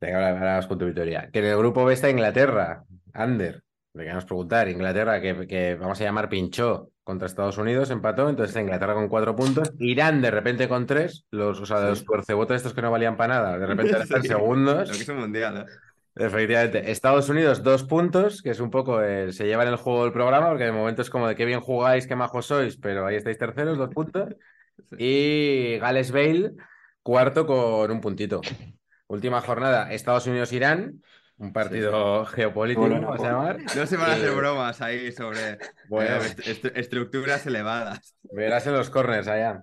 [0.00, 1.28] Venga, ahora, ahora os cuento mi teoría.
[1.32, 2.84] Que en el grupo B está Inglaterra,
[3.16, 3.64] Under.
[3.94, 4.68] Le queremos preguntar.
[4.68, 8.28] Inglaterra, que, que vamos a llamar pinchó contra Estados Unidos, empató.
[8.28, 9.72] Entonces Inglaterra con cuatro puntos.
[9.80, 11.24] Irán de repente con tres.
[11.32, 12.04] Los, o sea, los Sí.
[12.04, 13.58] tuercebotes estos que no valían para nada.
[13.58, 14.88] De repente están Sí, segundos.
[14.88, 15.72] Lo que es un mundial, ¿eh?
[16.14, 16.92] Efectivamente.
[16.92, 20.12] Estados Unidos, dos puntos, que es un poco el, se lleva en el juego del
[20.12, 23.16] programa, porque de momento es como de qué bien jugáis, qué majos sois, pero ahí
[23.16, 24.34] estáis terceros, dos puntos.
[24.90, 24.96] Sí.
[24.98, 26.52] Y Gales Bale,
[27.02, 28.40] cuarto con un puntito.
[29.06, 31.02] Última jornada, Estados Unidos-Irán,
[31.38, 33.58] un partido geopolítico, Bueno, vamos a llamar.
[33.76, 35.58] No se van a hacer bromas ahí sobre
[35.88, 38.14] Bueno, eh, est- est- estructuras elevadas.
[38.22, 39.62] verás en los corners allá.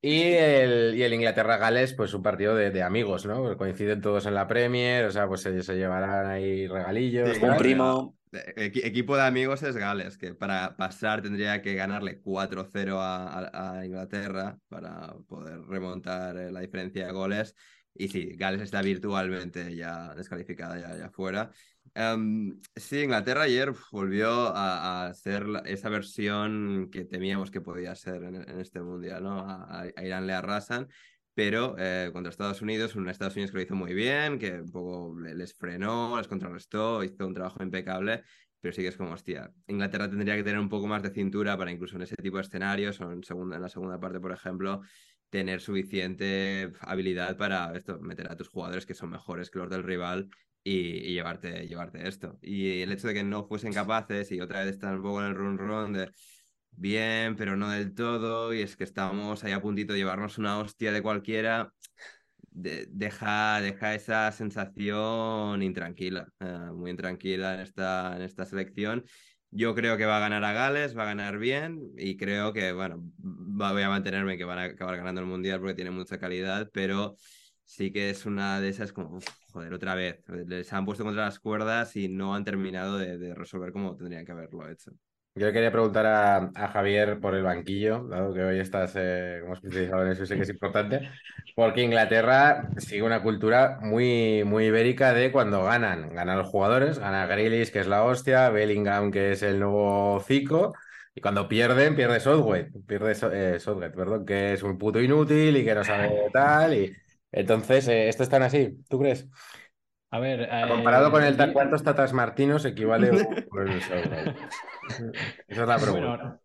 [0.00, 3.56] Y el, y el Inglaterra-Gales, pues un partido de, de amigos, ¿no?
[3.56, 7.30] Coinciden todos en la Premier, o sea, pues se, se llevarán ahí regalillos.
[7.38, 7.42] Sí.
[7.42, 8.14] Un primo,
[8.56, 14.58] equipo de amigos es Gales, que para pasar tendría que ganarle 4-0 a, a- Inglaterra
[14.68, 17.54] para poder remontar eh, la diferencia de goles.
[17.94, 21.50] Y sí, Gales está virtualmente ya descalificada, ya, ya fuera.
[21.94, 28.24] Em, sí, Inglaterra ayer volvió a, a ser esa versión que temíamos que podía ser
[28.24, 29.38] en, en este mundial, ¿no?
[29.40, 30.88] A- a Irán le arrasan,
[31.34, 34.70] pero eh, contra Estados Unidos, un Estados Unidos que lo hizo muy bien, que un
[34.70, 38.22] poco le- les frenó, les contrarrestó, hizo un trabajo impecable,
[38.60, 41.56] pero sí que es como, hostia, Inglaterra tendría que tener un poco más de cintura
[41.58, 44.80] para incluso en ese tipo de escenarios, en, segunda, en la segunda parte, por ejemplo,
[45.30, 49.82] tener suficiente habilidad para esto, meter a tus jugadores que son mejores que los del
[49.82, 50.28] rival
[50.62, 52.38] y, llevarte, llevarte esto.
[52.40, 55.26] Y el hecho de que no fuesen capaces y otra vez están un poco en
[55.28, 56.10] el run run de
[56.76, 60.58] bien, pero no del todo, y es que estamos ahí a puntito de llevarnos una
[60.58, 61.72] hostia de cualquiera,
[62.50, 69.04] de- deja, deja esa sensación intranquila, eh, muy intranquila en esta, en esta selección.
[69.50, 72.72] Yo creo que va a ganar a Gales, va a ganar bien y creo que,
[72.72, 76.18] bueno, va- voy a mantenerme que van a acabar ganando el Mundial porque tiene mucha
[76.18, 77.16] calidad, pero
[77.64, 81.24] sí que es una de esas como, uf, joder, otra vez, les han puesto contra
[81.26, 84.92] las cuerdas y no han terminado de, de resolver como tendrían que haberlo hecho.
[85.36, 89.38] Yo le quería preguntar a, a Javier por el banquillo, dado que hoy estás eh,
[89.42, 91.02] como especializado en eso, y sé que es importante,
[91.56, 97.26] porque Inglaterra sigue una cultura muy, muy ibérica de cuando ganan, ganan los jugadores, gana
[97.26, 100.72] Grealish, que es la hostia, Bellingham, que es el nuevo Zico,
[101.16, 105.56] y cuando pierden, pierde Southgate, pierde So- eh, Southgate, perdón, que es un puto inútil
[105.56, 106.96] y que no sabe tal, y
[107.32, 108.84] entonces, eh, ¿esto es tan así?
[108.88, 109.28] ¿Tú crees?
[110.10, 113.08] A ver, Comparado eh, con el y- ¿cuántos tatas martinos equivale
[113.52, 114.36] el Southgate?
[115.48, 116.40] Esa es la pregunta.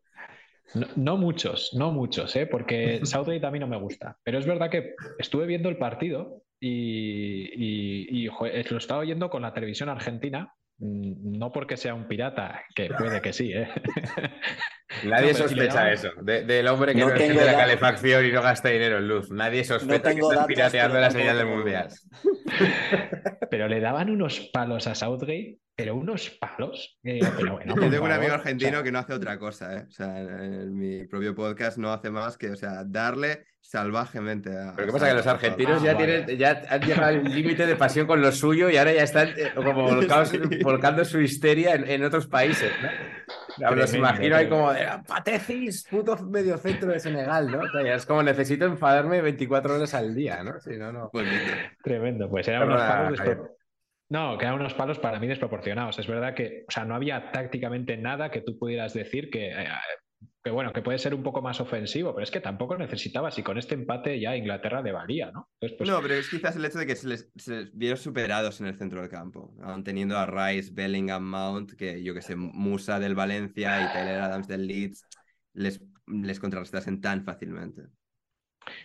[0.76, 2.46] Bueno, no, no muchos, no muchos, ¿eh?
[2.48, 4.18] porque Southgate a mí no me gusta.
[4.24, 8.26] Pero es verdad que estuve viendo el partido y, y-
[8.70, 10.54] lo estaba oyendo con la televisión argentina.
[10.80, 13.70] Mm, No porque sea un pirata, que puede que sí, ¿eh?
[15.06, 18.42] Nadie No, sospecha eso, de- del hombre que no, No tengo la calefacción y no
[18.42, 19.30] gasta dinero en luz.
[19.32, 21.90] Nadie sospecha que datos, pirateando la señal del mundial.
[23.52, 27.00] Pero le daban unos palos a Southgate pero unos palos.
[27.04, 29.86] Pero bueno, Yo tengo un amigo argentino o sea, que no hace otra cosa, ¿eh?
[29.88, 34.50] O sea, en, en mi propio podcast no hace más que, o sea, darle salvajemente
[34.50, 34.74] a...
[34.76, 36.06] Pero qué pasa, que los argentinos Ah, ya, vale.
[36.24, 39.28] tienen, ya han llegado al límite de pasión con lo suyo y ahora ya están
[39.30, 40.40] eh, como volcados- Sí.
[40.64, 43.76] volcando su histeria en, en otros países, ¿no?
[43.76, 47.60] Los imagino ahí como de "Ah, Patecis, puto medio centro de Senegal, ¿no?
[47.60, 50.60] O sea, ya es como necesito enfadarme 24 horas al día, ¿no?
[50.62, 51.10] Si no, no.
[51.12, 51.32] Poquito.
[51.84, 53.20] Tremendo, pues eran unos palos
[54.10, 56.00] No, que eran unos palos para mí desproporcionados.
[56.00, 59.68] Es verdad que, o sea, no había tácticamente nada que tú pudieras decir que, eh,
[60.44, 63.44] que bueno, que puede ser un poco más ofensivo, pero es que tampoco necesitabas y
[63.44, 65.50] con este empate ya Inglaterra le valía, ¿no?
[65.60, 67.98] Entonces, pues, No, pero es quizás el hecho de que se les, se les vieron
[67.98, 72.22] superados en el centro del campo, aun teniendo a Rice, Bellingham, Mount, que yo que
[72.22, 75.06] sé, Musa del Valencia y Tyler Adams del Leeds,
[75.54, 77.84] les, les contrarrestasen tan fácilmente.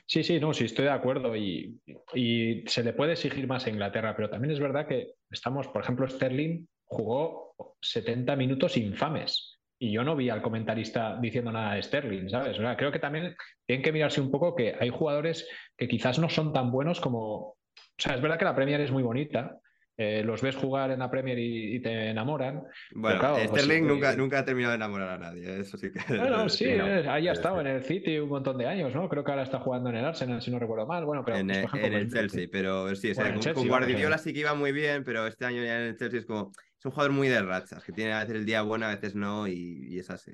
[0.06, 1.80] Sí, sí, no, sí, estoy de acuerdo y,
[2.14, 5.82] y se le puede exigir más a Inglaterra, pero también es verdad que estamos, por
[5.82, 9.53] ejemplo, Sterling jugó 70 minutos infames
[9.88, 12.58] y yo no vi al comentarista diciendo nada de Sterling, ¿sabes?
[12.58, 16.18] O sea, creo que también tienen que mirarse un poco que hay jugadores que quizás
[16.18, 17.24] no son tan buenos como...
[17.26, 17.56] O
[17.98, 19.58] sea, es verdad que la Premier es muy bonita,
[19.96, 22.62] eh, los ves jugar en la Premier y, y te enamoran.
[22.94, 25.92] Bueno, claro, pues, Sterling eh, nunca, nunca ha terminado de enamorar a nadie, eso sí
[25.92, 26.00] que...
[26.16, 26.86] Bueno, sí, no.
[26.88, 27.60] eh, ahí ha Sí, estado sí.
[27.60, 29.08] en el City un montón de años, ¿no?
[29.08, 31.04] Creo que ahora está jugando en el Arsenal, si no recuerdo mal.
[31.04, 33.24] Bueno, pero en, pues, el- por ejemplo, en el pues, Chelsea, pero sí, o sea,
[33.24, 34.18] Bueno, con, Chelsea, con Guardiola eh.
[34.18, 36.50] sí que iba muy bien, pero este año ya en el Chelsea es como,
[36.84, 39.14] es un jugador muy de rachas, que tiene a veces el día bueno, a veces
[39.14, 40.32] no, y, y es así.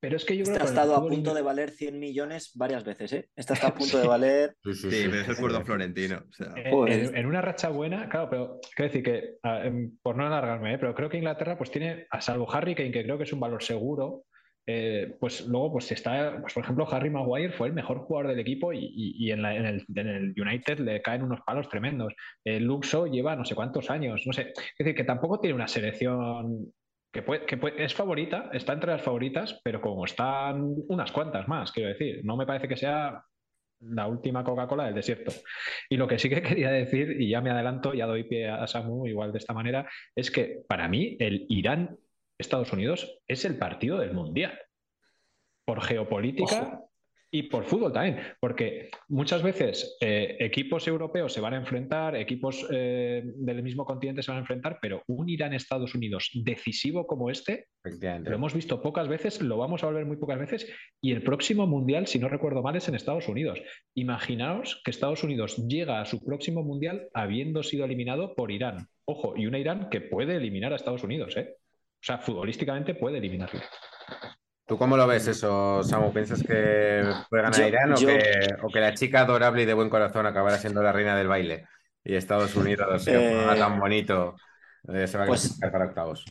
[0.00, 2.50] Pero es que yo creo Este ha que estado a punto de valer 100 millones
[2.56, 3.30] varias veces, ¿eh?
[3.36, 4.56] Este está a punto de valer.
[4.64, 5.08] Sí, sí, Sí, sí.
[5.08, 6.52] pero es el curdo florentino, o sea...
[6.56, 10.26] En, en- en una racha buena, claro, pero quiero decir que, a- em, por no
[10.26, 10.78] alargarme, ¿eh?
[10.78, 13.40] pero creo que Inglaterra pues tiene, a salvo Harry Kane, que creo que es un
[13.40, 14.24] valor seguro,
[14.66, 18.38] eh, pues luego pues está, pues, por ejemplo, Harry Maguire fue el mejor jugador del
[18.40, 22.14] equipo y, y- en, la- el, en el United le caen unos palos tremendos.
[22.44, 25.68] Eh, Shaw lleva no sé cuántos años, no sé, es decir, que tampoco tiene una
[25.68, 26.72] selección
[27.12, 31.70] que, puede- que es favorita, está entre las favoritas, pero como están unas cuantas más,
[31.72, 33.22] quiero decir, no me parece que sea
[33.80, 35.30] la última Coca-Cola del desierto.
[35.90, 38.66] Y lo que sí que quería decir, y ya me adelanto, ya doy pie a
[38.66, 41.46] Samu igual de esta manera, es que para mí el
[42.38, 44.58] Irán-Estados Unidos es el partido del Mundial.
[45.64, 46.80] Por geopolítica
[47.30, 48.18] y por fútbol también.
[48.40, 54.22] Porque muchas veces eh, equipos europeos se van a enfrentar, equipos eh, del mismo continente
[54.22, 59.08] se van a enfrentar, pero un Irán-Estados Unidos decisivo como este lo hemos visto pocas
[59.08, 60.70] veces, lo vamos a volver muy pocas veces
[61.00, 63.60] y el próximo mundial, si no recuerdo mal, es en Estados Unidos.
[63.94, 68.88] Imaginaos que Estados Unidos llega a su próximo mundial habiendo sido eliminado por Irán.
[69.06, 71.54] Ojo, y una Irán que puede eliminar a Estados Unidos, ¿eh?
[72.04, 73.60] O sea, futbolísticamente puede eliminarlo.
[74.66, 76.12] ¿Tú cómo lo ves eso, Samu?
[76.12, 78.20] ¿Piensas que puede ganar Yo- Irán o, yo- que,
[78.62, 81.66] o que la chica adorable y de buen corazón acabará siendo la reina del baile?
[82.04, 84.36] Y Estados Unidos, Eh, tan bonito,
[84.92, 86.26] eh, se va a pues- clasificar para octavos.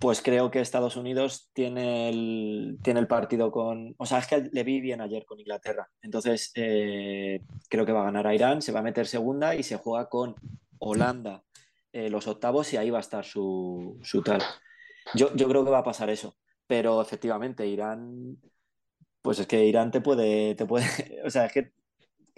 [0.00, 3.94] Pues creo que Estados Unidos tiene el, tiene el partido con.
[3.98, 5.88] O sea, es que le vi bien ayer con Inglaterra.
[6.02, 9.62] Entonces, eh, creo que va a ganar a Irán, se va a meter segunda y
[9.62, 10.34] se juega con
[10.80, 11.44] Holanda
[11.92, 14.42] eh, los octavos y ahí va a estar su, su tal.
[15.14, 16.36] Yo, yo creo que va a pasar eso.
[16.66, 18.38] Pero efectivamente, Irán.
[19.22, 20.54] Pues es que Irán te puede.
[20.54, 20.84] Te puede
[21.24, 21.72] o sea, es que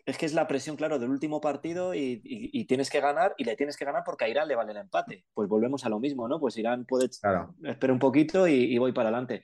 [0.06, 3.34] es que es la presión, claro, del último partido y, y- y tienes que ganar
[3.38, 5.24] y le tienes que ganar porque a Irán le vale el empate.
[5.32, 6.38] Pues volvemos a lo mismo, ¿no?
[6.40, 7.54] Pues Irán puede Claro.
[7.62, 9.42] espera un poquito y, y voy para adelante.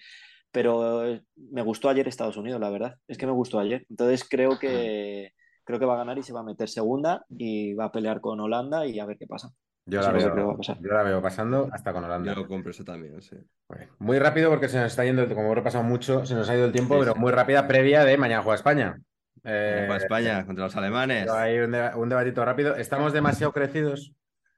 [0.52, 2.96] Pero eh, me gustó ayer Estados Unidos, la verdad.
[3.08, 3.86] Es que me gustó ayer.
[3.88, 5.32] Entonces creo que
[5.64, 8.20] creo que va a ganar y se va a meter segunda y va a pelear
[8.20, 9.52] con Holanda y a ver qué pasa.
[9.86, 10.78] Yo la, veo, va a pasar.
[10.80, 12.34] yo la veo pasando hasta con Holanda.
[12.34, 13.36] Yo compro eso también, sí.
[13.68, 16.54] Bueno, Muy rápido porque se nos está yendo, como hemos repasado mucho, se nos ha
[16.56, 17.18] ido el tiempo, Sí, pero sí.
[17.18, 19.00] muy rápida previa de mañana juega España.
[19.42, 21.28] Eh, Para España contra los alemanes.
[21.30, 22.76] hay un, deba- un debatito rápido.
[22.76, 24.12] ¿Estamos demasiado crecidos?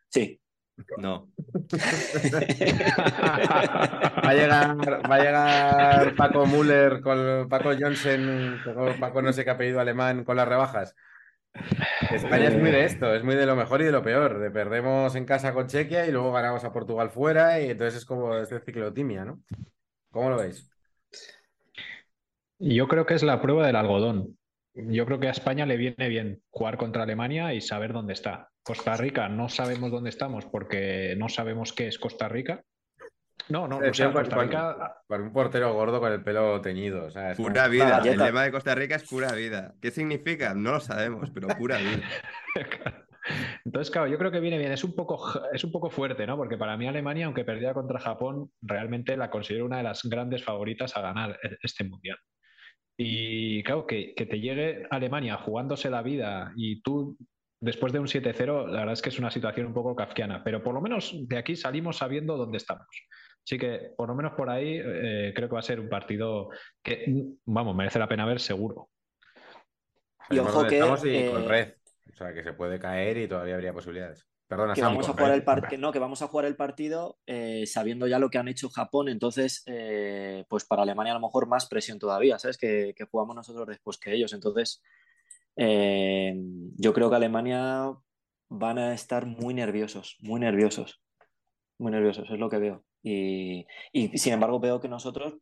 [0.09, 0.39] Sí.
[0.99, 1.29] No.
[4.25, 4.77] Va a llegar,
[5.11, 10.25] va a llegar Paco Müller con Paco Johnson, con Paco no sé qué apellido alemán,
[10.25, 10.95] con las rebajas.
[12.11, 14.39] España es muy de esto, es muy de lo mejor y de lo peor.
[14.39, 18.05] De perdemos en casa con Chequia y luego ganamos a Portugal fuera y entonces es
[18.05, 19.41] como este ciclotimia, ¿no?
[20.11, 20.69] ¿Cómo lo veis?
[22.59, 24.39] Yo creo que es la prueba del algodón.
[24.75, 28.51] Yo creo que a España le viene bien jugar contra Alemania y saber dónde está.
[28.63, 32.63] Costa Rica no sabemos dónde estamos porque no sabemos qué es Costa Rica.
[33.49, 37.07] No, no, o sea, Costa Rica con un portero gordo con el pelo teñido.
[37.07, 37.85] o sea, es como- Pura vida.
[37.85, 38.25] El galleta.
[38.27, 39.75] lema de Costa Rica es pura vida.
[39.83, 40.55] ¿Qué significa?
[40.55, 42.03] No lo sabemos, pero pura vida.
[43.65, 44.73] Entonces, claro, yo creo que viene bien.
[44.73, 45.21] Es un poco,
[45.53, 46.37] es un poco fuerte, ¿no?
[46.37, 50.43] Porque para mí Alemania, aunque perdiera contra Japón, realmente la considero una de las grandes
[50.45, 52.19] favoritas a ganar e- este mundial.
[52.97, 57.17] Y claro, que, que te llegue Alemania jugándose la vida y tú
[57.61, 60.63] después de un 7-0, la verdad es que es una situación un poco kafkiana, pero
[60.63, 62.87] por lo menos de aquí salimos sabiendo dónde estamos.
[63.45, 66.51] Así que por lo menos por ahí eh, creo que va a ser un partido
[66.83, 68.89] que, vamos, merece la pena ver seguro.
[70.31, 71.75] Y ojo que, estamos y eh, con red.
[72.13, 74.27] O sea, que se puede caer y todavía habría posibilidades.
[74.47, 76.57] Perdona, que Sam, vamos a con jugar el par- no, que vamos a jugar el
[76.57, 81.17] partido eh, sabiendo ya lo que han hecho Japón, entonces eh, pues para Alemania a
[81.17, 82.59] lo mejor más presión todavía, ¿sabes?
[82.59, 84.33] Que, que jugamos nosotros después que ellos.
[84.35, 84.83] Entonces,
[85.57, 86.35] eh,
[86.77, 87.93] yo creo que Alemania
[88.51, 91.03] van a estar muy nerviosos, muy nerviosos,
[91.79, 92.85] muy nerviosos, es lo que veo.
[93.03, 95.35] Y, y sin embargo veo que nosotros,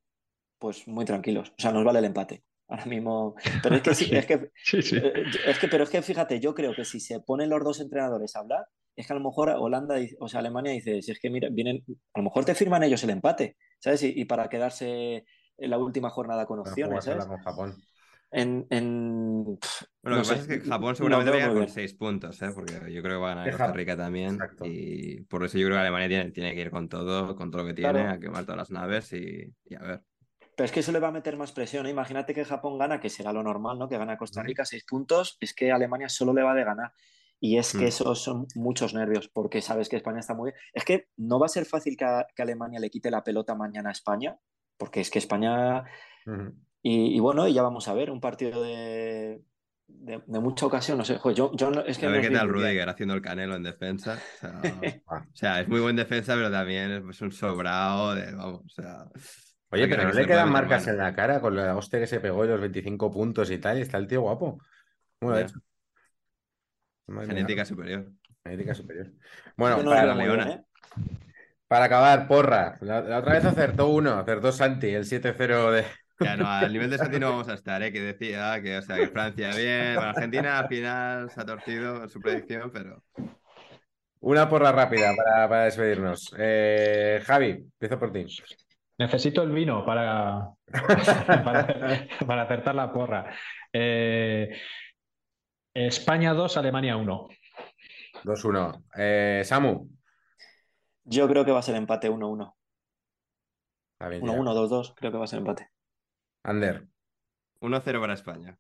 [0.59, 2.45] pues muy tranquilos, o sea, nos vale el empate.
[2.69, 4.97] Ahora mismo, pero es que sí, es que Sí, sí.
[4.97, 7.81] eh, es que, pero es que fíjate, yo creo que si se ponen los dos
[7.81, 11.21] entrenadores a hablar, es que a lo mejor Holanda, o sea, Alemania dice, si es
[11.21, 11.85] que mira, vienen,
[12.15, 14.03] a lo mejor te firman ellos el empate, ¿sabes?
[14.03, 15.25] Y, y para quedarse
[15.59, 17.27] en la última jornada con opciones, ¿sabes?
[17.27, 17.83] con Japón.
[18.33, 21.69] En, en- pff, Bueno, no lo que pasa sé, es que Japón seguramente vaya con
[21.69, 22.51] seis puntos, ¿eh?
[22.55, 24.35] porque yo creo que va a ganar Costa Rica también.
[24.35, 24.65] Exacto.
[24.67, 27.63] Y por eso yo creo que Alemania tiene, tiene que ir con todo, con todo
[27.63, 28.11] lo que tiene, Claro.
[28.11, 30.03] a quemar todas las naves y, y a ver.
[30.57, 31.87] Pero es que eso le va a meter más presión.
[31.87, 31.91] ¿eh?
[31.91, 33.89] Imagínate que Japón gana, que será lo normal, ¿no?
[33.89, 36.93] Que gana Costa Rica seis puntos, es que Alemania solo le va de ganar.
[37.41, 37.89] Y es que Mm.
[37.89, 40.61] esos son muchos nervios, porque sabes que España está muy bien.
[40.75, 43.55] Es que no va a ser fácil que, a- que Alemania le quite la pelota
[43.55, 44.39] mañana a España,
[44.77, 45.85] porque es que España.
[46.83, 49.43] Y, y bueno, y ya vamos a ver, un partido de,
[49.87, 51.19] de, de mucha ocasión, no sé.
[51.19, 52.49] Joder, yo, yo no- es que a ver qué tal.
[52.49, 54.19] Rudiger haciendo el canelo en defensa.
[54.37, 54.61] O sea,
[55.07, 59.05] o sea, es muy buen defensa, pero también es un sobrado de, vamos, o sea...
[59.73, 62.19] Oye, pero no le quedan bueno, marcas en la cara con la hostia que se
[62.21, 64.59] pegó y los 25 puntos y tal, y está el tío guapo.
[65.21, 65.47] ¿Cómo lo ha Ya.
[65.47, 65.61] hecho?
[67.27, 68.13] Genética superior.
[68.45, 69.13] genética superior.
[69.57, 70.51] Bueno, no para, bien, Leona.
[70.53, 70.65] ¿eh?
[71.69, 72.79] para acabar, porra.
[72.81, 75.85] La, la otra vez acertó uno, acertó Santi, el 7-0 de.
[76.21, 77.93] Ya no, al nivel de Santi no vamos a estar, ¿eh?
[77.93, 82.03] Que decía que, o sea, que Francia bien, bueno, Argentina al final se ha torcido
[82.03, 83.03] en su predicción, pero...
[84.23, 86.35] Una porra rápida para, para despedirnos.
[86.39, 88.27] Eh, Javi, empiezo por ti.
[88.99, 90.51] Necesito el vino para,
[91.27, 93.33] para, para acertar la porra.
[93.73, 94.55] Eh,
[95.73, 97.29] España 2, Alemania 1.
[98.25, 98.85] 2-1.
[98.97, 99.89] Eh, Samu.
[101.05, 102.55] Yo creo que va a ser empate 1-1.
[103.93, 104.77] Está bien, 1-1, ya.
[104.77, 105.71] 2-2, creo que va a ser empate.
[106.43, 106.87] Ander.
[107.61, 108.59] 1-0 para España.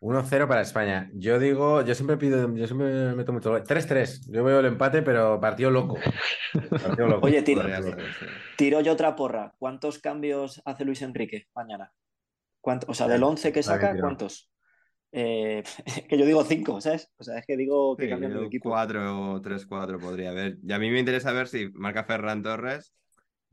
[0.00, 1.10] 1-0 para España.
[1.14, 3.52] Yo digo, yo siempre pido, yo siempre meto mucho.
[3.62, 4.26] 3-3.
[4.32, 5.96] Yo veo el empate, pero partido loco.
[6.70, 7.26] Partido loco.
[7.26, 7.62] Oye, tiro-.
[8.56, 9.54] Tiro yo otra porra.
[9.58, 11.92] ¿Cuántos cambios hace Luis Enrique mañana?
[12.60, 13.96] ¿Cuánto- o sea, del 11 que saca.
[13.98, 14.50] ¿cuántos?
[15.12, 15.62] Eh,
[16.08, 17.12] que yo digo 5, ¿sabes?
[17.18, 18.70] O sea, es que digo que Sí, cambian de equipo.
[18.70, 20.58] 4 o 3-4 podría haber.
[20.64, 22.92] Y a mí me interesa ver si marca Ferran Torres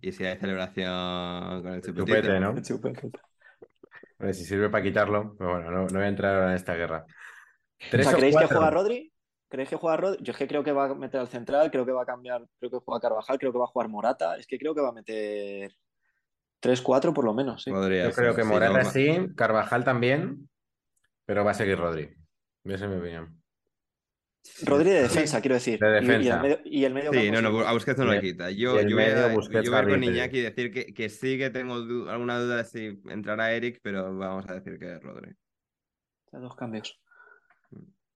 [0.02, 2.06] y si hay celebración con el chupetito.
[2.06, 2.60] Chupete, ¿no?
[2.62, 3.10] Chupete.
[4.20, 5.36] A ver si sirve para quitarlo.
[5.38, 7.06] Pero bueno, no, no voy a entrar ahora en esta guerra.
[7.08, 9.14] O ¿Tres o ¿creéis que juega Rodri?
[9.48, 10.24] ¿Creéis que juega Rodri?
[10.24, 12.46] Yo es que creo que va a meter al central, creo que va a cambiar,
[12.60, 14.36] creo que juega Carvajal, creo que va a jugar Morata.
[14.38, 15.72] Es que creo que va a meter
[16.62, 17.72] 3-4 por lo menos, sí.
[17.72, 20.50] Podría Yo creo que sí, Morata no, sí, Carvajal también,
[21.26, 22.14] pero va a seguir Rodri.
[22.66, 23.39] Esa es mi opinión.
[24.66, 25.80] Rodri de defensa, quiero decir.
[25.80, 26.36] De Y- Y, defensa.
[26.36, 28.50] el medio, y el medio Sí, no, no, a Busquets no lo quita.
[28.52, 30.04] Yo, voy a, Busquets, yo voy con.
[30.04, 33.80] Iñaki y decir que, que sí que tengo du- alguna duda de si entrará Eric,
[33.84, 35.34] pero vamos a decir que es Rodri.
[36.32, 37.02] Dos cambios.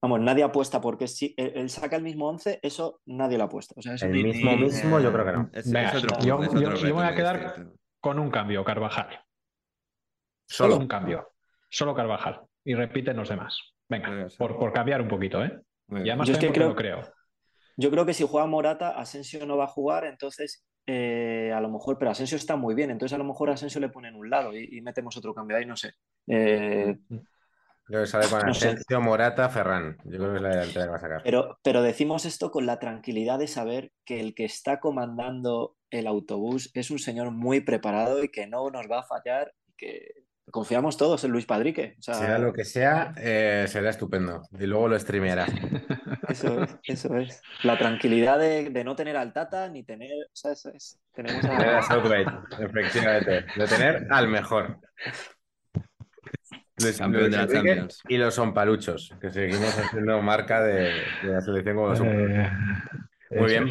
[0.02, 3.74] Vamos, nadie apuesta porque si él, él saca el mismo 11, eso nadie lo apuesta.
[3.78, 5.50] O sea, eso El ni- mismo ni- mismo, yo creo que no.
[5.52, 7.42] Es, Venga, es otro yo- punto, es yo- otro yo reto me voy a quedar-
[7.44, 7.76] distinto.
[8.00, 9.18] Con un cambio, Carvajal.
[10.46, 10.76] Solo.
[10.76, 11.32] Un cambio.
[11.70, 12.42] Solo Carvajal.
[12.64, 13.58] Y repiten los demás.
[13.88, 15.58] Venga, por cambiar un poquito, ¿eh?
[15.88, 17.02] Yo es que creo- creo.
[17.76, 21.68] Yo creo que si juega Morata, Asensio no va a jugar, entonces eh, a lo
[21.70, 24.30] mejor, pero Asensio está muy bien, entonces a lo mejor Asensio le pone en un
[24.30, 25.92] lado y, y metemos otro cambio ahí, no sé.
[26.28, 26.96] Eh,
[27.86, 28.68] Creo que sale con No sé.
[28.68, 29.96] Asensio, Morata, Ferran.
[30.04, 31.22] Yo creo que es la delantera que va a sacar.
[31.22, 36.06] pero, pero decimos esto con la tranquilidad de saber que el que está comandando el
[36.06, 40.08] autobús es un señor muy preparado y que no nos va a fallar, y que
[40.54, 41.96] confiamos todos en Luis Padrique.
[41.98, 44.42] O sea, Sea lo que sea, eh, será estupendo.
[44.56, 45.46] Y luego lo streameará.
[46.28, 47.42] Eso es, eso es.
[47.64, 50.10] La tranquilidad de, de no tener al Tata ni tener.
[50.10, 50.98] O sea, eso es.
[51.12, 51.82] Tenemos a.
[51.82, 52.32] Southgate,
[52.64, 53.44] efectivamente.
[53.56, 54.78] De tener al mejor.
[56.78, 58.02] Luis- Campeón de la Enrique Champions.
[58.08, 62.00] Y los sompaluchos, que seguimos haciendo marca de, de la selección como los.
[62.00, 62.50] Eh,
[63.32, 63.68] Muy bien.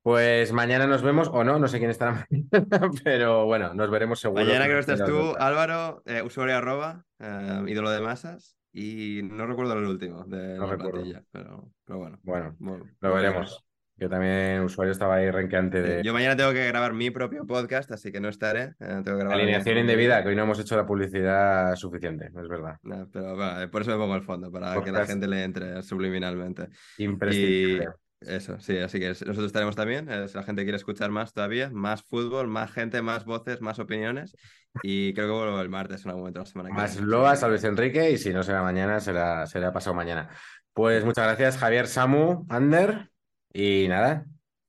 [0.00, 0.50] Es.
[0.50, 4.20] Pues mañana nos vemos, o no, no sé quién estará mañana, pero bueno, nos veremos
[4.20, 4.44] seguro.
[4.44, 5.34] Mañana creo que estás tú.
[5.38, 10.66] Álvaro, eh, usuario arroba, eh, ídolo de masas, y no recuerdo el último de No
[10.66, 10.92] la recuerdo.
[10.92, 12.18] plantilla, pero, pero bueno.
[12.22, 13.64] Bueno, Bueno, lo veremos.
[13.96, 17.92] Yo también, usuario, estaba ahí renqueante de Yo mañana tengo que grabar mi propio podcast,
[17.92, 18.72] así que no estaré.
[18.80, 22.48] eh, tengo que grabar alineación indebida, que hoy no hemos hecho la publicidad suficiente, es
[22.48, 22.76] verdad.
[22.82, 25.82] No, pero bueno, por eso me pongo el fondo, para que la gente le entre
[25.82, 26.68] subliminalmente.
[26.96, 27.88] Y Imprescindible.
[28.20, 30.10] Eso, sí, así que nosotros estaremos también.
[30.10, 33.78] eh, Si la gente quiere escuchar más todavía, más fútbol, más gente, más voces, más
[33.78, 34.36] opiniones.
[34.82, 37.08] Y creo que vuelvo el martes en algún momento de la semana que Más viene.
[37.10, 40.28] loas a Luis Enrique y si no será mañana, será, será pasado mañana.
[40.72, 43.10] Pues muchas gracias, Javier, Samu, Ander.
[43.52, 44.26] Y nada,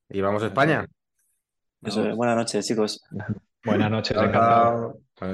[0.09, 0.87] y vamos a España.
[1.83, 3.03] Eso, buenas noches, chicos.
[3.63, 4.99] Buenas noches, encantado.